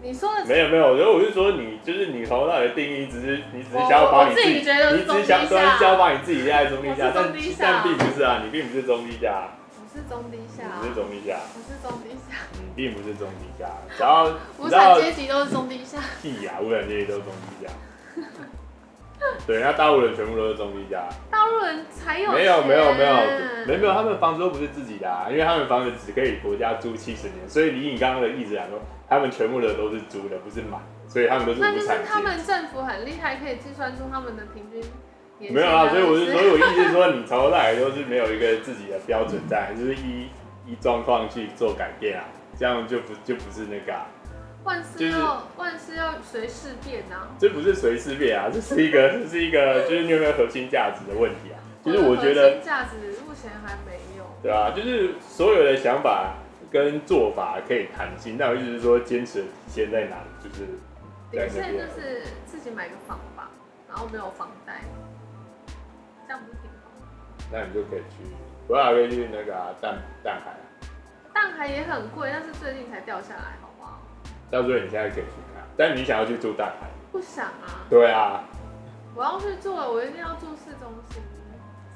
[0.00, 7.24] 你说的没有没有，我觉得我是说你就是你从头到尾的定义，只是你只是想要把你自己，你只是想专想要把你自己压在中低价，但
[7.58, 9.48] 但并不是啊，你并不是中低价。
[9.52, 9.57] 我
[9.98, 17.72] 是中低价，你是中低下，我是中低下，你并不是中低下，然后 无产阶级都是中低下， 屁呀，无产阶级都是中低价。
[19.44, 21.08] 对，那大陆人全部都是中低价。
[21.28, 23.12] 大陆人才有没有没有没有
[23.66, 31.86] 没有没有，他们房子都不是自己的啊，因为他们房子只可以国家租七十年，所以以你刚刚的意思来说，他们全部的都是租的，不是买，所以他们都是无产阶级。
[31.88, 34.92] 那就是他们政府很厉害，可以计算出他们的平均年。
[35.38, 40.28] 没有啊，所以我是所以我意思是说，你从头到尾都是没有一个自己的标准在，就是依
[40.66, 42.24] 依状况去做改变啊，
[42.58, 44.06] 这样就不就不是那个、啊。
[44.64, 47.30] 万事要万事要随事变啊！
[47.38, 51.56] 这不是随事变啊，这是一个这是一个就是你有没有核心价值的问题啊。
[51.82, 52.96] 其实我觉得核心价值
[53.26, 54.24] 目前还没有。
[54.42, 56.34] 对啊，就是所有的想法
[56.70, 60.48] 跟做法可以弹性，但我意思是说坚持的底线在哪里？
[60.48, 60.66] 就是
[61.30, 63.48] 底线就是自己买个房吧，
[63.88, 64.82] 然后没有房贷，
[66.28, 66.92] 这样不是挺好？
[67.50, 68.30] 那你就可以去，
[68.68, 70.62] 我还可以去那个淡淡海啊。
[71.32, 73.56] 淡海也很贵，但是最近才掉下来。
[74.50, 76.88] 到时候你现在可以去看，但你想要去住淡海？
[77.12, 77.84] 不想啊。
[77.90, 78.44] 对啊。
[79.14, 81.22] 我要去住了，我一定要住市中心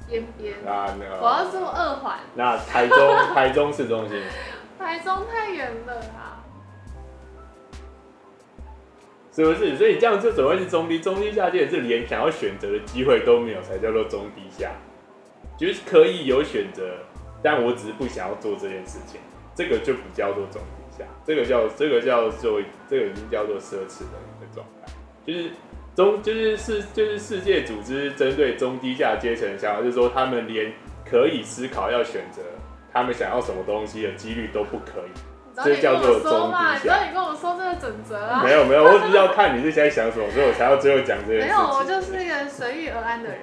[0.07, 0.55] 边边。
[0.65, 1.19] 啊，那个。
[1.19, 2.19] 我要住二环。
[2.35, 4.21] 那台中， 台中市中心。
[4.77, 6.32] 台中太远了啊。
[9.33, 9.75] 是不是？
[9.75, 10.99] 所以这样就怎么会是中低？
[10.99, 14.71] 中低价也是连想要选择的机会都没有，才叫做中低下。
[15.57, 16.97] 就是可以有选择，
[17.41, 19.19] 但我只是不想要做这件事情，
[19.55, 21.05] 这个就不叫做中低下。
[21.25, 24.91] 这个叫这个叫做这个已经叫做奢侈的一个状态，
[25.25, 25.49] 就是
[25.95, 30.73] 中就是世就是世界组织针对中低下阶层想法，就是说他们连
[31.05, 32.41] 可以思考要选择
[32.91, 35.19] 他们想要什么东西的几率都不可以，
[35.63, 36.73] 这叫做中低价。
[36.73, 38.41] 你知道你跟我说这个准则啊？
[38.43, 41.39] 没有没有，我只是要看你是现在想什么，所以我才要最后讲这个。
[41.39, 43.39] 没有，我就是一个随遇而安的人，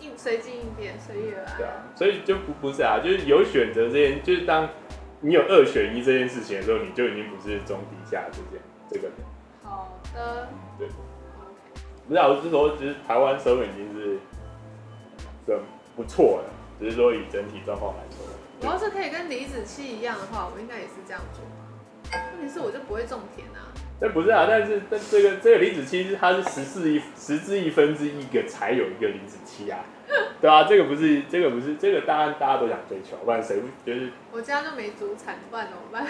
[0.00, 1.56] 应随机应变，随遇而安。
[1.56, 4.68] 对啊，所以就不不是啊，就是有选择这件，就是当。
[5.22, 9.16] 你有二选一这件事情的时候，你就已经不是中低下这件这个人。
[9.64, 10.46] 好的。
[10.78, 10.86] 对。
[12.06, 14.18] 不是啊，我是说，其实台湾社会已经是
[15.46, 15.58] 很
[15.96, 16.44] 不错了，
[16.78, 18.26] 只是说以整体状况来说。
[18.60, 21.44] 我要是可以跟李子柒一样的话，我应该也是这样做。
[22.38, 23.68] 问题是我就不会种田啊。
[23.98, 29.80] 但不是啊，但是但这个这个李子柒是，它是十四亿十之亿分之一个才有一个李子柒啊。
[30.40, 34.10] 对啊，这个不是，这个不是，这个当然大家都想追求，不然谁不就是？
[34.30, 36.06] 我家就没祖产，不然怎么办？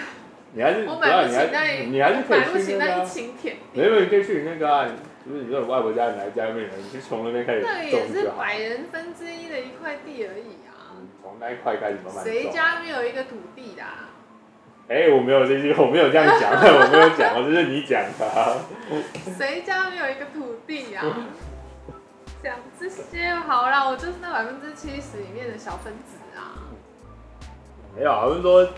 [0.53, 3.57] 你还是我买不起那，你还是可以去那一顷田。
[3.73, 4.87] 没有，你可以去那个啊，
[5.25, 7.69] 就是你说你外婆家，你来家里面，你去从那边开始种。
[7.73, 10.66] 那也是百人分之一的一块地而已啊。
[11.27, 12.23] 从那一块开始慢慢种。
[12.23, 13.83] 谁家没有一个土地的？
[14.87, 18.57] 哎，我没有这些， 我没有这样讲， 我没有讲，我这是你讲的。
[19.37, 21.03] 谁家没有一个土地呀？
[22.41, 26.63] 讲这些好啦，我就是那百分之七十里面的小分子啊。
[27.93, 28.69] 没有，我是说，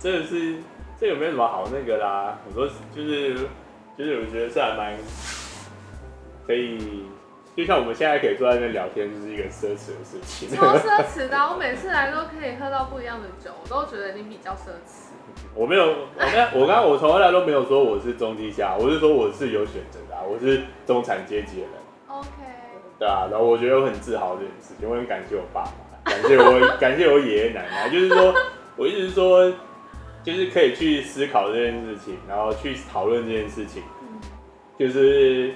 [0.00, 0.56] 这个是
[0.98, 2.38] 这个没有什么好那个啦。
[2.48, 3.34] 我说就是
[3.98, 4.96] 就是，我觉得是还蛮
[6.46, 7.04] 可以，
[7.58, 10.48] 就像我们现在可以坐在那边聊天，就是一个奢侈的事情。
[10.54, 15.10] 超奢侈的，我每次来都可以喝到不一样的酒，我都觉得你比较奢侈。
[15.56, 21.72] 我没有，我刚我刚我从来都没有说我是中低下，我是说我是有选择的，我是中产阶级的人。
[22.06, 22.28] OK。
[22.96, 27.90] 对啊，然后我觉得我很自豪这件事情，我很感谢我爸妈，感谢我，感谢我爷爷奶奶。
[27.90, 28.32] 就是说，
[28.76, 29.52] 我一直说，
[30.22, 33.82] 就是可以去思考这件事情，然后去讨论这件事情。
[34.78, 35.52] 就是，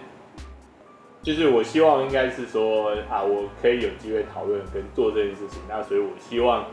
[1.22, 5.62] 就是我希望应该是说啊，我可以有机会讨论跟做这件事情。
[5.68, 6.66] 那所以我希望，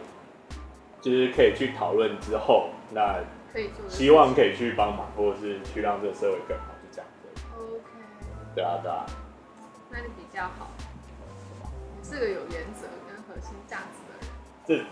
[0.99, 3.19] 就是可以去讨论之后，那
[3.53, 7.41] 可以做希望可以去帮忙，或者是去让这个社会更好，就这样子。
[7.55, 7.83] OK。
[8.55, 9.05] 对啊，对啊。
[9.91, 10.71] 那你比较好，
[11.95, 14.85] 你是个有原则跟核心价值的人。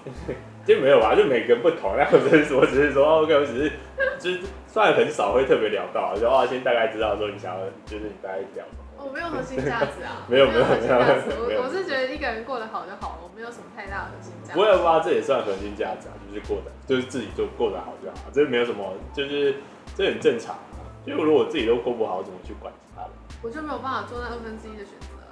[0.65, 1.15] 这就没有吧？
[1.15, 1.95] 就每个人不同。
[1.97, 3.71] 那我只是说，只是说，OK，我只是
[4.19, 8.83] 就是算很少会特别聊到，就哦，先大概知道说你想要，就是你大概聊什么。
[8.97, 11.29] 我没有核心价值啊， 没有没有核心价值。
[11.37, 14.55] 我我是觉得一个人过得好就好了，我没有什么太大的核心价值。
[14.59, 14.99] 不会吧？
[15.03, 19.55] 这也算核心价值啊，就是过得，就是自己就过得好就好，这没有什么，就是
[19.95, 20.59] 这很正常啊。
[21.05, 23.03] 就如果我自己都过不好，怎么去管他？
[23.41, 25.31] 我就没有办法做那二分之一的选择啊！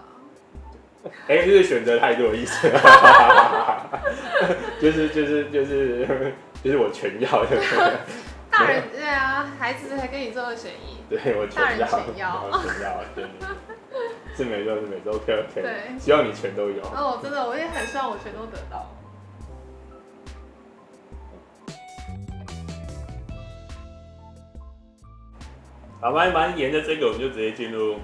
[1.28, 2.70] 哎、欸，就是选择太多的意思，
[4.80, 6.08] 就是就是就是
[6.64, 7.50] 就是我全要的。
[8.50, 10.95] 大人对啊，孩子才跟你做二选一。
[11.10, 13.26] 对，我全要，全要，全要，对，
[14.36, 15.62] 是没错，是没错，OK OK。
[15.62, 16.82] 对，希望你全都有。
[16.84, 18.90] 哦，真的，我也很希望我全都得到。
[26.02, 27.98] 好，慢慢沿着这个，我们就直接进入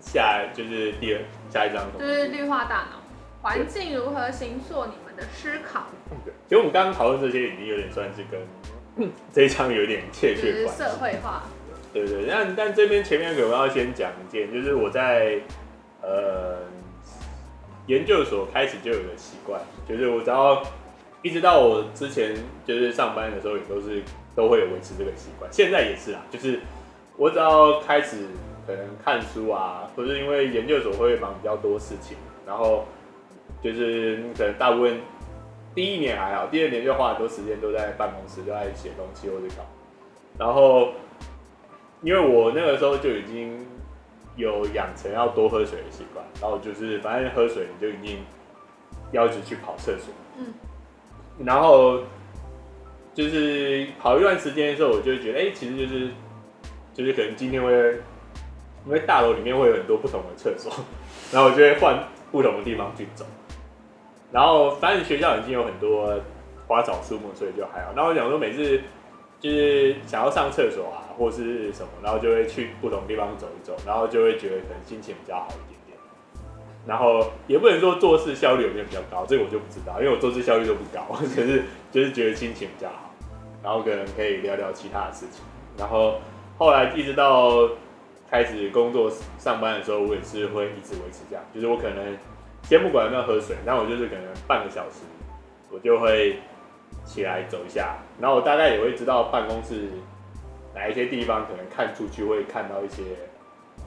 [0.00, 3.00] 下，就是第二下一章，就是绿化大脑，
[3.42, 5.86] 环境如何形塑你们的思考。
[6.24, 10.82] 对，其实我们刚刚讨论这些，已经有点算是跟 这一章有点切切关系。
[10.82, 11.42] 社会化。
[11.90, 15.40] 对对，但但这边前面我要先讲一件，就是我在
[16.02, 16.58] 呃
[17.86, 20.62] 研究所开始就有个习惯，就是我只要
[21.22, 24.02] 一直到我之前就是上班的时候，也都是
[24.36, 26.60] 都会有维持这个习惯，现在也是啊，就是
[27.16, 28.26] 我只要开始
[28.66, 32.84] 可能看书啊，或是因为研究所会忙比较多事情，然后
[33.62, 35.00] 就是可能大部分
[35.74, 39.64] 第一年还好，第二年就花很多时间都在办公室，都在写东西或者搞，
[40.38, 40.92] 然后。
[42.02, 43.66] 因为我那个时候就已经
[44.36, 48.18] 有养成要多喝水的习惯，然后就是反正喝水你就一定
[49.10, 50.54] 要一直去跑厕所，嗯，
[51.44, 52.00] 然后
[53.14, 56.10] 就是跑一段时间的时候，我就会觉得，哎、欸，其实就是
[56.94, 57.72] 就是可能今天会
[58.86, 60.72] 因为大楼里面会有很多不同的厕所，
[61.32, 63.24] 然后我就会换不同的地方去走，
[64.30, 66.14] 然后反正学校已经有很多
[66.66, 67.92] 花草树木，所以就还好。
[67.96, 68.80] 然后我想说每次。
[69.40, 75.98] 就是想要上厕所啊，或是什么，然后就会去不同地方走一走，然后就会觉得可能心情比较好一点点。
[76.86, 83.12] 然后也不能说做事效率有没有比较高，这个我就不知道，因为我做事效率都不高，可 是就是觉得心情比较好，
[83.62, 85.42] 然后可能可以聊聊其他的事情。
[85.76, 86.20] 然后
[86.56, 87.68] 后来一直到
[88.30, 92.16] 开始工作上班的时候，我也是会一直维持这样，就是我可能
[92.62, 95.00] 先不管有没有喝水，但我就是可能半个小时，
[95.70, 96.38] 我就会。
[97.04, 99.88] 起来走一下，然后我大概也会知道办公室
[100.78, 103.02] 哪一些地方可能看出去会看到一些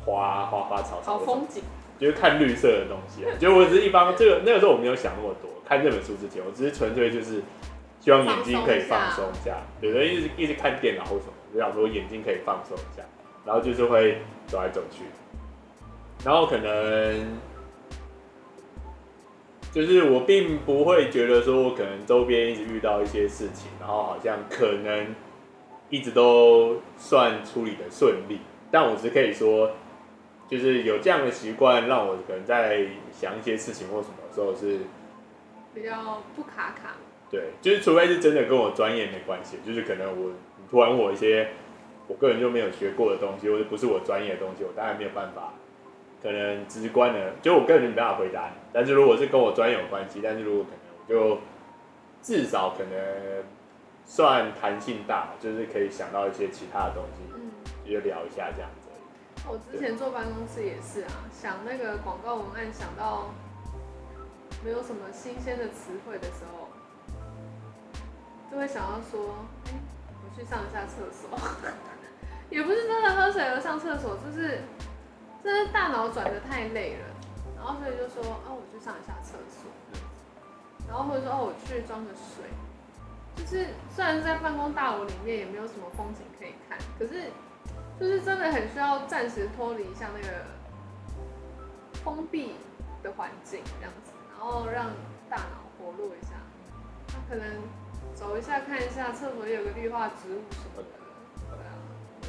[0.03, 1.63] 花花花草草，好风景，
[1.97, 3.23] 就是看绿色的东西。
[3.39, 7.41] 就我只是一般这个那个时候我没有想那么多，看这本书之前，我只是纯粹就是
[8.01, 13.03] 希望眼睛可以放松一下，有人，一直一直看电脑或什么，就想说眼睛可以放松一下，
[13.45, 15.03] 然后就是会走来走去，
[16.25, 17.39] 然后可能。
[19.73, 25.15] 就是我并不会觉得说，我可能周边一直遇到一些事情，然后好像可能
[25.91, 28.39] 一直都算处理的顺利，
[28.71, 29.71] 但我只可以说，
[30.47, 34.79] 就是有这样的习惯，让我可能在想一些事情或什么时候是
[35.75, 36.95] 比较不卡卡。
[37.29, 40.31] 对，就是除非是真的跟我专业没关系，就是可能我
[40.69, 41.49] 突然问我一些
[42.07, 45.53] 我个人就没有学过的东西，或者不是我专业的东西，我当然没有办法。
[46.23, 48.53] 可能直观的，就我个人没办法回答你。
[48.71, 51.41] 但是如果是跟我专业有关系，但是如果可能，我就
[52.21, 53.43] 至少可能
[54.05, 57.51] 算弹性大，就是可以想到一些其他的东西，嗯，
[57.85, 58.89] 就聊一下这样子。
[59.47, 63.29] 我之前坐办公室也是啊，想那个广告文案，想到
[64.63, 66.69] 没有什么新鲜的词汇的时候，
[68.51, 69.35] 就会想要说，
[69.65, 69.79] 哎、欸，
[70.23, 71.37] 我去上一下厕所，
[72.49, 74.61] 也不是真的喝水而上厕所，就是。
[75.43, 77.05] 真的大脑转的太累了，
[77.57, 79.65] 然后所以就说，哦，我去上一下厕所，
[80.87, 82.45] 然后或者说，哦，我去装个水，
[83.41, 87.31] 就是虽然是在办公大楼里面，也没有什么风景可以看，可是
[87.99, 90.45] 就是真的很需要暂时脱离一下那个
[92.03, 92.53] 封闭
[93.01, 94.91] 的环境这样子，然后让
[95.29, 96.33] 大脑活络一下，
[97.07, 97.61] 那可能
[98.13, 101.01] 走一下看一下厕所里有个绿化植物什么的。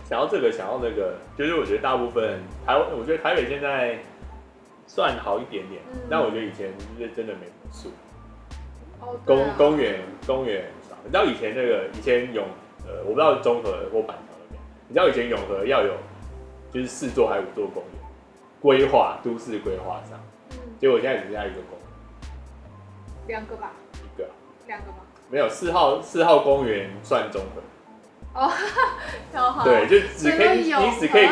[0.08, 3.98] 想要这个，想要那个，就是我觉得大部分台湾，我觉得台北现在
[4.86, 7.90] 算好一点点，嗯、但我觉得以前就是真的没什么树。
[9.00, 10.70] 哦，公公园公园。
[11.04, 12.44] 你知道以前那个以前永
[12.86, 15.94] 呃，我不知道中和或板桥那边，你知道以前永和要有
[16.72, 18.02] 就是四座还是五座公园
[18.60, 20.18] 规划都市规划上，
[20.52, 21.86] 嗯，结果现在只剩下一个公园，
[23.28, 24.28] 两个吧，一个，
[24.66, 24.98] 两个吗，
[25.30, 27.62] 没有四号四号公园算中和。
[28.34, 28.50] 哦，
[29.62, 31.26] 对，就只可以，你只可以，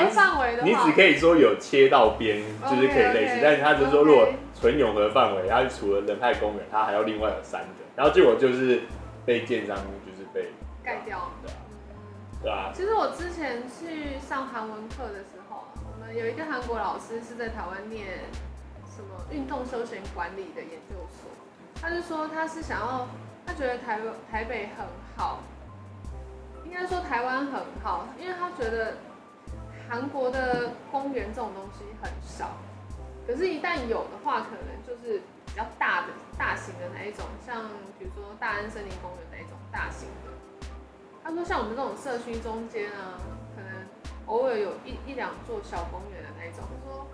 [0.62, 8.82] 你只可以说有切到边，就是可以类似，但是他就是说，如果纯永和范围，它除了仁泰公园，它还要另外有三个，然后结果就是
[9.24, 10.50] 被建商就是被
[10.82, 11.56] 盖掉，对啊，
[12.42, 12.72] 对啊。
[12.74, 18.06] 其实我之前去上韩文课的时候，我们有一个韩国老师是在台湾念
[18.96, 21.30] 什么运动休闲管理的研究所，
[21.80, 23.06] 他就说他是想要，
[23.46, 24.00] 他觉得台
[24.30, 25.40] 台北很好。
[26.64, 28.96] 应该说台湾很好，因为他觉得
[29.88, 32.50] 韩国的公园这种东西很少，
[33.26, 36.08] 可是，一旦有的话，可能就是比较大的、
[36.38, 37.62] 大型的那一种，像
[37.98, 40.30] 比如说大安森林公园那一种大型的。
[41.22, 43.20] 他说，像我们这种社区中间啊，
[43.54, 43.70] 可能
[44.26, 46.64] 偶尔有一一两座小公园的那一种。
[46.64, 47.06] 他说，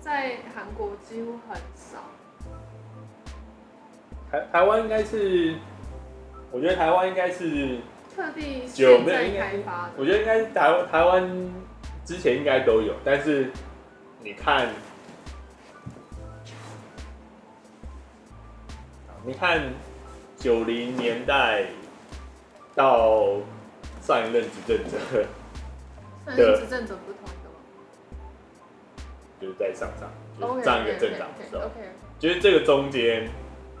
[0.00, 1.98] 在韩国几乎很少。
[4.30, 5.56] 台台湾应该是，
[6.50, 7.80] 我觉得台湾应该是。
[8.14, 11.52] 特地现在开发的，我觉得应该台台湾
[12.02, 13.50] 之前应该都有，但是
[14.22, 14.68] 你看，
[19.26, 19.60] 你看
[20.38, 21.64] 九零年代
[22.76, 23.24] 到
[24.00, 24.96] 上一任执政者，
[26.24, 27.56] 上一任执政者不是同一个吗？
[29.40, 30.08] 就是在上上，
[30.40, 32.20] 就是、上一个镇长的时候 okay, okay, okay.
[32.20, 33.28] 就是这个中间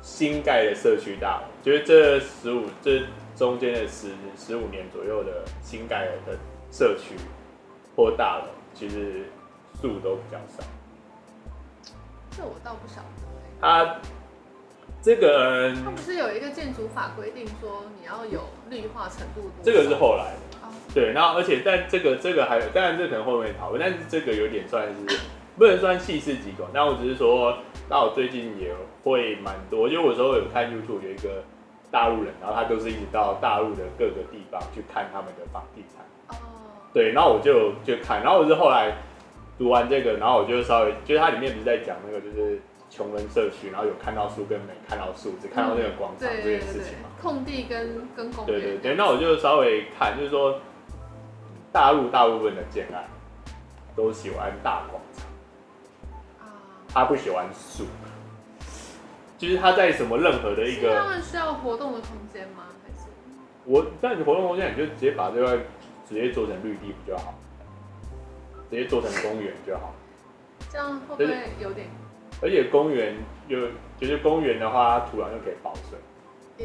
[0.02, 3.04] 新盖的社区大楼，就是这十五这
[3.36, 6.36] 中间的十十五年左右的新盖的
[6.72, 7.14] 社区
[7.94, 9.26] 或大楼，其实
[9.80, 10.64] 树都比较少。
[12.32, 13.06] 这我倒不晓得。
[13.60, 14.00] 它
[15.06, 19.62] 这个它不是有一个建筑法规定说你要有绿化程度多？
[19.62, 20.66] 这个是后来哦。
[20.92, 25.18] 对，然后而且但这个这个还有，当然这可能后面讨论，但是这个有点算是
[25.56, 26.66] 不能算细思极恐。
[26.74, 27.56] 但我只是说。
[27.88, 31.44] 那我最近也会蛮多，因为我有时候有看 YouTube，有一个
[31.88, 36.04] 大陆人，然后他都是一直到大陆的各个地方去看他们的房地产。
[36.30, 36.34] 哦。
[36.92, 38.92] 对，然后我就就看，然后我是后来
[39.56, 47.08] 读完这个，然后我就稍微，就是它里面不是在讲那个就是穷人社区，然后有看到树跟没看到树，只看到那个广场这件事情嘛。
[47.20, 48.60] 空地跟跟公园。
[48.60, 50.60] 对对对，那我就稍微看，就是说
[51.72, 53.04] 大陆大部分的建案
[53.94, 55.26] 都喜欢大广场。
[56.88, 57.84] 他不喜欢树，
[59.36, 62.64] 就是他在什么任何的一个，他们需要活动的空间吗？
[62.82, 63.08] 还是
[63.64, 65.58] 我在你活动空间，你就直接把这块
[66.08, 67.34] 直接做成绿地不就好？
[68.70, 69.92] 直接做成公园就好。
[70.70, 71.26] 这样会不会
[71.60, 71.86] 有点？
[72.42, 73.14] 而且公园
[73.48, 73.58] 又
[73.98, 75.98] 就是公园的话，它土壤又可以保水，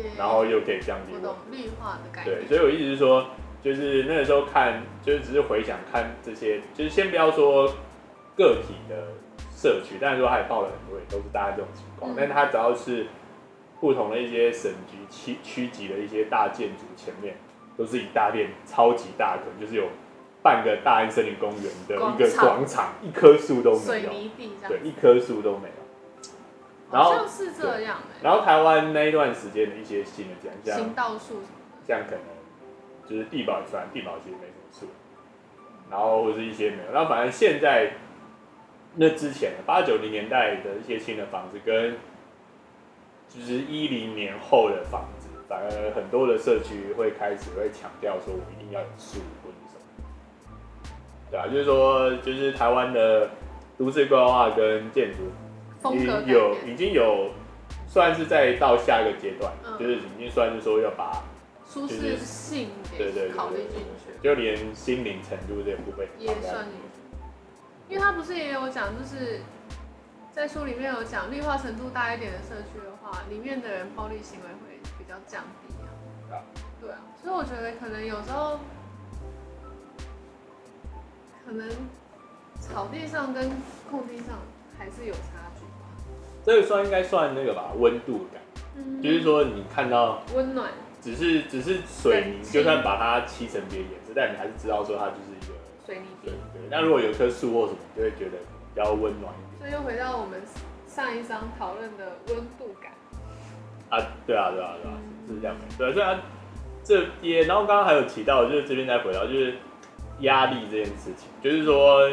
[0.02, 2.38] 欸、然后又可以降低温，绿化的概念。
[2.40, 3.26] 对，所以我一直是说，
[3.64, 7.68] 就是那个时候看，就是只是回想看这些，就是先不要说
[8.36, 9.08] 个体的。
[9.54, 12.12] 社区，但是说他也报了很多，也都是大概这种情况。
[12.12, 13.06] 嗯、但是他只要是
[13.80, 17.36] 不同的一些省级区区级的一些大建筑前面，
[17.78, 19.84] 都是一大片超级大，可能就是有
[20.42, 25.74] 半个大安森林公园的一个广场，一棵树都没有，水泥地这样，对，一棵树都没有。
[26.92, 27.98] 然后是这样。
[28.22, 31.48] 然后台湾那一段时间的一些新的奖项，行道树什么
[31.80, 34.88] 的，像可能就是地保算，地保其实没什么树，
[35.90, 36.92] 然后或是一些没有。
[36.92, 37.94] 然后反正现在。
[38.94, 41.96] 那之前的八九零年代的一些新的房子，跟
[43.30, 49.20] 就是一零年后的房子，反而很多的社区会开始会强调说，我一定要有树
[51.32, 53.30] 对啊，就是说，就是台湾的
[53.78, 55.32] 都市规划跟建筑，
[55.96, 57.32] 已经有已经有
[57.88, 61.24] 算是在到下一个阶段，嗯、就是已经算是说要把
[61.66, 66.66] 舒适性对对考虑进去，就连心灵程度这部分也算。
[67.88, 69.42] 因为他不是也有讲，就是
[70.34, 75.74] 在书里面有讲，绿化程度大一点的社区的话，里面的人暴力行为会比较降低
[76.30, 76.44] 啊。
[76.82, 78.60] 对啊，所以我觉得可能有时候，
[81.52, 81.68] 可能
[82.62, 83.50] 草地上跟
[83.90, 84.40] 空地上
[84.80, 85.86] 还是有差距吧。
[86.46, 88.42] 这个算应该算那个吧，温度感，
[88.78, 90.72] 嗯、就是说你看到温暖，
[91.02, 95.54] 只是只是水泥，就算把它漆成别的颜色，但你还是知道说它就是一个。
[95.86, 98.38] 水泥对，对，那如果有棵树或什么，就会觉得
[98.74, 99.60] 比较温暖一点。
[99.60, 100.42] 所以又回到我们
[100.88, 102.94] 上一章讨论的温度感。
[103.90, 104.96] 啊，对啊，对啊，对啊，
[105.28, 105.66] 是这样的。
[105.78, 106.18] 对，虽然
[106.82, 109.56] 这也，然后刚刚还有提到，就是这边再回到，就是
[110.22, 112.10] 压力这件事情，就是说，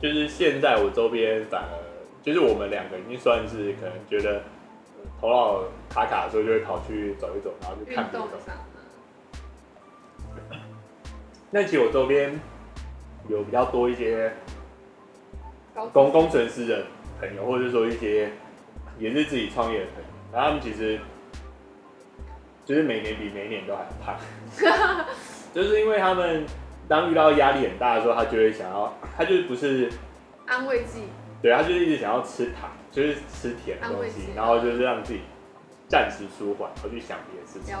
[0.00, 1.74] 就是现在我周边反而，
[2.22, 4.42] 就是我们两个已经算是可能觉得
[5.20, 8.26] 头脑卡卡的时候，就会跑去走一走，然后去看别的。
[11.50, 12.38] 那其实我周边
[13.28, 14.32] 有比较多一些
[15.92, 16.84] 工工程师的
[17.18, 18.30] 朋友，或者说一些
[18.98, 21.00] 也是自己创业的朋友，然后他们其实
[22.64, 24.16] 就是每年比每年都还胖，
[25.52, 26.44] 就是因为他们
[26.88, 29.90] 当遇到压力很大的时候，他就会想要，他就是不是
[30.46, 31.04] 安慰剂，
[31.42, 35.20] 对，他就是一直想要吃糖，就是吃甜的东西，然后就是让自己
[35.88, 37.76] 暂时舒缓，然后去想别的事情。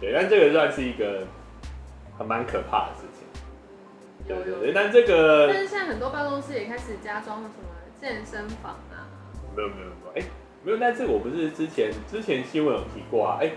[0.00, 1.26] 对，但这个算是一个。
[2.16, 3.26] 还蛮可怕的事情，
[4.28, 7.68] 对对对，但这个，但是现在很多办公室也开始加装什么
[8.00, 9.02] 健身房啊？
[9.56, 10.26] 没有没有没有，哎、欸，
[10.62, 13.52] 没有，但这个我不是之前之前新闻有提过啊，哎、欸，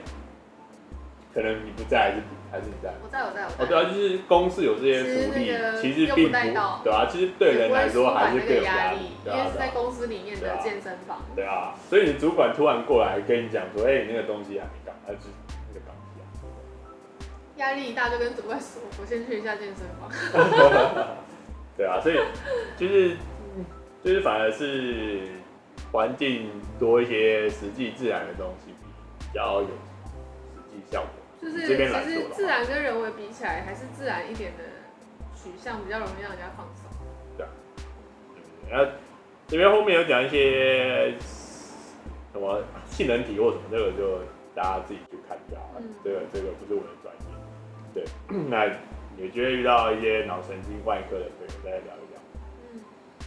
[1.36, 2.94] 可能你不在还是还是你在？
[3.04, 3.64] 我在我在我在。
[3.64, 6.38] 哦对啊，就是公司有这些福利，其实并不，
[6.84, 11.22] 对啊，其实对人来说还是更有压力，因为是在公司里面的健身房。
[11.36, 15.20] 对啊，所以你主管突然过来跟你讲说，哎、欸，你那个东西还没搞，还是。
[17.58, 20.08] 压力一大，就跟主管说：“我先去一下健身房。
[21.76, 22.20] ”对啊，所以
[22.78, 23.18] 就是
[24.04, 25.24] 就是反而是
[25.92, 28.72] 环境多一些实际自然的东西
[29.18, 31.10] 比较有实际效果。
[31.42, 34.64] 就是其实自然跟人为比起来，还是自然一点的
[35.36, 36.90] 取向比较容易让人家放松。
[37.38, 37.50] 对啊，
[38.70, 38.92] 然后
[39.48, 41.14] 这边后面有讲一些
[42.34, 44.20] 什么性能体或什么，这个就
[44.56, 45.82] 大家自己去看就好了。
[45.82, 47.22] 嗯、这个这个不是我的专业。
[47.94, 48.04] 对，
[48.50, 48.66] 那
[49.18, 52.20] 也觉得遇到一些脑神经外科的朋友再聊一聊。
[52.74, 52.82] 嗯，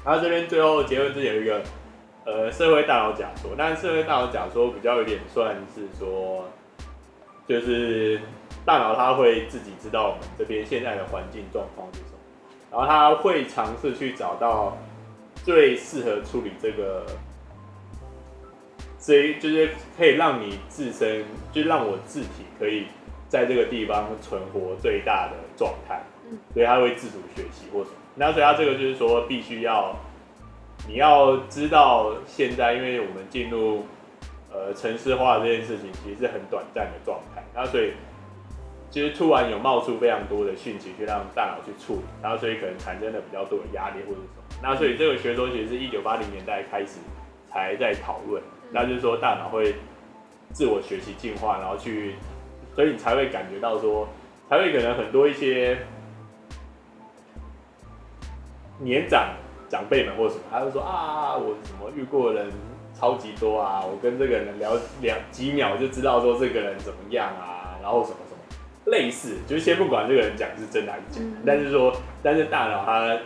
[0.05, 1.63] 然后这边最后结论是有一个
[2.25, 6.49] 呃社会大脑假说，但社会大脑假说比较有点算是说，
[7.51, 8.21] 就是
[8.65, 12.19] 大脑它会自己知道我们这边现在的环境状况是什么，
[12.71, 14.79] 然后它会尝试去找到
[15.43, 17.05] 最适合处理这个，
[18.99, 22.87] 所以就是可以让你自身，就让我自体可以。
[23.31, 26.03] 在这个地方存活最大的状态，
[26.53, 27.97] 所以他会自主学习或什么。
[28.17, 29.95] 那所以它这个就是说，必须要
[30.89, 33.85] 你要知道现在，因为我们进入
[34.53, 37.43] 呃城市化这件事情，其实是很短暂的状态。
[37.55, 37.93] 那所以
[38.91, 44.61] 其实突然有冒出非常多的讯息去让大脑去处理，然后所以可能产生了比较多的压力或者什么。
[44.63, 46.99] 那所以这个学说其实是一九八零年代开始
[47.51, 48.43] 才在讨论，
[48.73, 49.75] 那就是说大脑会
[50.53, 52.15] 自我学习进化，然后去。
[52.73, 54.09] 所以你才会感觉到说，
[54.49, 55.77] 才会可能很多一些
[58.79, 59.35] 年长
[59.69, 62.53] 长辈们或什么，他就说啊，我什么遇过的人
[63.01, 71.93] 超级多啊，我跟这个人聊两几秒就知道说这个人怎么样啊，然后什么什么类似，就是先不管这个人讲是真的还是假，但是说，
[72.23, 73.19] 但是大脑它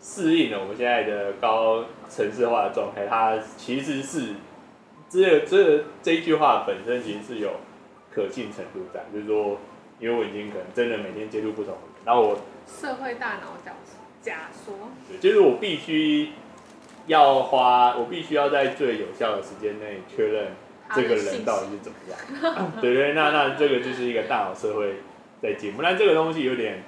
[0.00, 4.34] 适应了我们现在的高城市化的状态，它其实是
[5.08, 7.50] 这个这个这一句话本身其实是有。
[8.10, 9.58] 可信程度在，就是说，
[10.00, 13.72] 因为我已经可能真的每天接触不同然后我社会大脑假
[14.20, 14.74] 假说，
[15.06, 16.30] 对，就是我必须
[17.08, 20.52] 要花，我必须要在最有效的时间内确认
[20.94, 25.00] 这个人到底是怎么样， 对对，那那这个就是一个大脑社会
[25.42, 26.84] 在进步，但这个东西有点，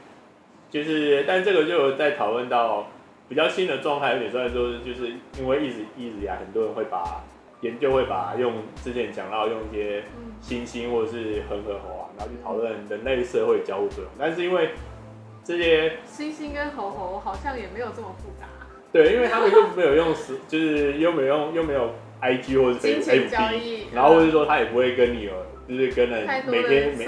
[0.71, 2.87] 就是，但这个就在讨论到
[3.29, 5.09] 比较新的状态，有点算说，就是
[5.39, 7.25] 因为一直一直以来很多人会把。
[7.62, 10.03] 研究会把用之前讲到用一些
[10.41, 14.11] 星星或者是恒河猴啊，然后去讨论人类社会交互作用。
[14.18, 14.71] 但是因为
[15.45, 18.47] 这些星星跟猴猴好像也没有这么复杂。
[18.93, 20.14] 对，因为他们又没有用
[20.49, 25.32] 就是又没有用又没有 IG 或者是 FB，然后或者说他也不会跟你有
[25.68, 27.07] 就是跟人每天每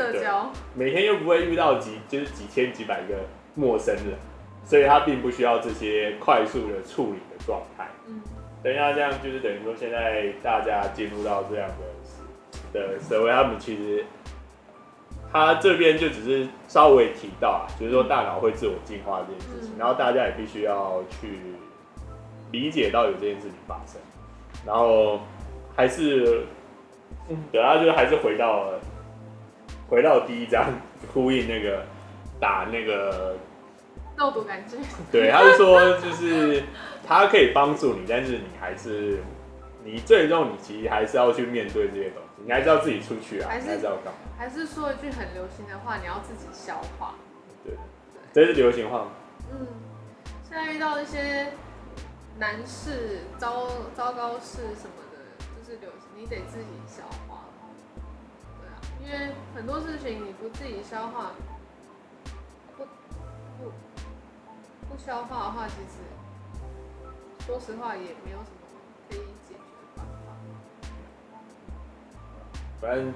[0.74, 3.14] 每天又不会遇到几就是几千几百个
[3.54, 4.16] 陌生人，
[4.64, 7.88] 所以他并不需要这些快速的处理的状态。
[8.06, 8.20] 嗯。
[8.62, 11.68] 等一下，这样就是等于说，现在大家进入到这样
[12.72, 14.04] 的的社会，他们其实
[15.32, 21.40] 他这边就只是稍微提到啊，就是说大脑会自我进化这件事情，然后大家也必须要去
[22.52, 24.00] 理解到有这件事情发生，
[24.64, 25.20] 然后
[25.74, 26.44] 还是，
[27.50, 28.70] 对啊就是还是回到
[29.88, 30.72] 回到第一章，
[31.12, 31.84] 呼应那个
[32.38, 33.36] 打那个。
[34.14, 34.78] 肉毒杆菌，
[35.10, 36.62] 对，他是说，就是
[37.02, 39.18] 他可以帮助你，但是你还是，
[39.82, 44.12] 你最终你其实还是要去面对这些东西，你还是要自己出去啊，还是，还是要干嘛？
[44.38, 47.14] 还是说一句很流行的话，你要自己消化。
[47.64, 47.74] 对，
[48.34, 49.08] 对，这是流行话吗？
[49.50, 49.66] 嗯，
[50.46, 51.46] 现在遇到一些
[52.38, 55.18] 难事、糟糟糕事什么的，
[55.56, 57.44] 就是流行，你得自己消化。
[58.60, 61.32] 对啊，因为很多事情你不自己消化，
[62.76, 63.72] 不不。
[64.90, 68.58] 不消化的话，其实说实话也没有什么
[69.08, 70.34] 可以解决的办法。
[72.78, 73.14] 反正，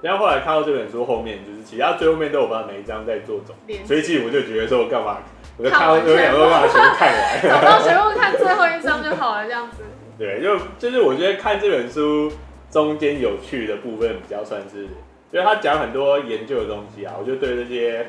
[0.00, 5.18] 然后后来看到这本书后面，就是其他最后面都有把每一章在做总结，所以其实我就觉得说，干嘛？
[5.58, 9.82] 我就看到有两个办法全部看完， 找到全部看最后一章就好了，这样子。
[10.18, 12.30] 对，就就是我觉得看这本书
[12.70, 14.84] 中间有趣的部分比较算是，
[15.30, 18.06] 因为他讲很多研究的东西啊，我就对这些。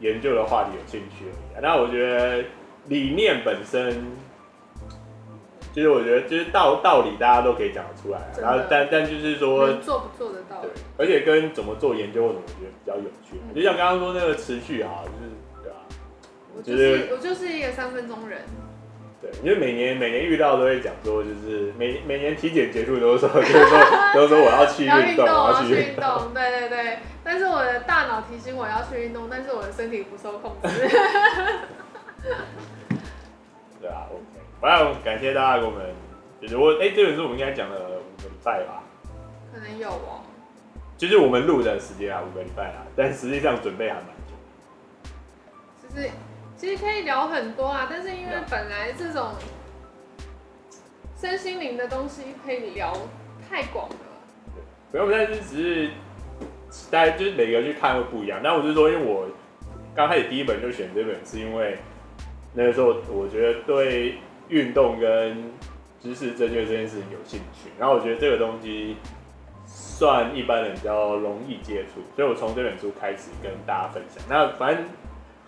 [0.00, 2.44] 研究的话题有兴趣而已，那我觉得
[2.86, 4.06] 理念本身，
[5.72, 15.32] 就是我觉得就是道道理大家都可以讲得出来，然后但但就是说做不做得到，对，而且跟怎么做研究或怎么，我觉得比较有趣，就像刚刚说那个持续啊，就是？
[16.58, 18.40] 我就是我就是一个三分钟人。
[19.20, 23.78] 对，因为每年每年遇到都会讲说，就是每每年体检结束都说， 就是说
[24.14, 26.98] 都说我要去运动，我要去运动，对对对。
[27.24, 30.68] 但是我的大脑提醒我要去运动，但是我的身体不受控制。
[33.80, 34.20] 对啊，OK。
[34.60, 35.86] 反正感谢大家给我们，
[36.40, 38.82] 就是我哎、欸，这本书我们应该讲了五个礼拜吧？
[39.52, 40.22] 可能有哦。
[40.96, 44.34] 就是我们录的时间啊，五个礼拜啊，但实际上准备还蛮久。
[45.80, 46.08] 其实。
[46.58, 49.30] 其实可以聊很多啊，但是因为本来这种
[51.16, 52.92] 身心灵的东西可以聊
[53.48, 53.96] 太广了。
[54.90, 55.90] 对，不用，但是只是
[56.90, 58.40] 大家就是每个人去看会不一样。
[58.42, 59.28] 但我就是说，因为我
[59.94, 61.78] 刚开始第一本就选这本，是因为
[62.54, 65.52] 那个时候我觉得对运动跟
[66.00, 68.96] 知识正确这件事情有兴趣，然后我觉得这个东西
[69.64, 74.20] 算一般人比较容易接触，所以我从这本书开始跟大家分享。
[74.28, 74.84] 那反正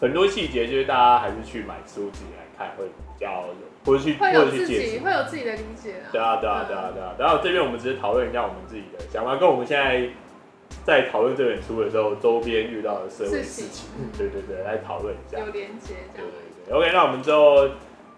[0.01, 6.09] 很多细节就是大家还是去买书自己来看会比较有，或者去或者去解释，会有自己的理解啊。
[6.11, 7.15] 对啊，对啊，对啊，对啊。
[7.19, 10.09] 然后这边我们只是讨论一下我们自己的想法，跟我们现在
[10.85, 15.39] 在讨论这本书的时候，周边遇到的社会事情，对对对，来讨论一下。
[15.39, 16.31] 有连接，这样。
[16.31, 16.75] 对对对。
[16.75, 17.69] OK，那我们之后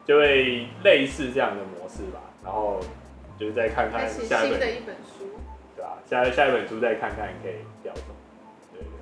[0.04, 2.78] 就会类似这样的模式吧，然后
[3.38, 5.26] 就是再看看下一本新的一本书，
[5.74, 5.98] 对吧？
[6.06, 8.14] 下下一本书再看看可以聊什么。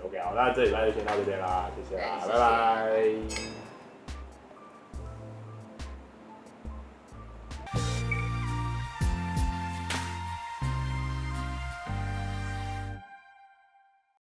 [0.04, 3.59] ，OK，好，那这礼拜就先到这边啦，谢谢啦，谢谢拜拜。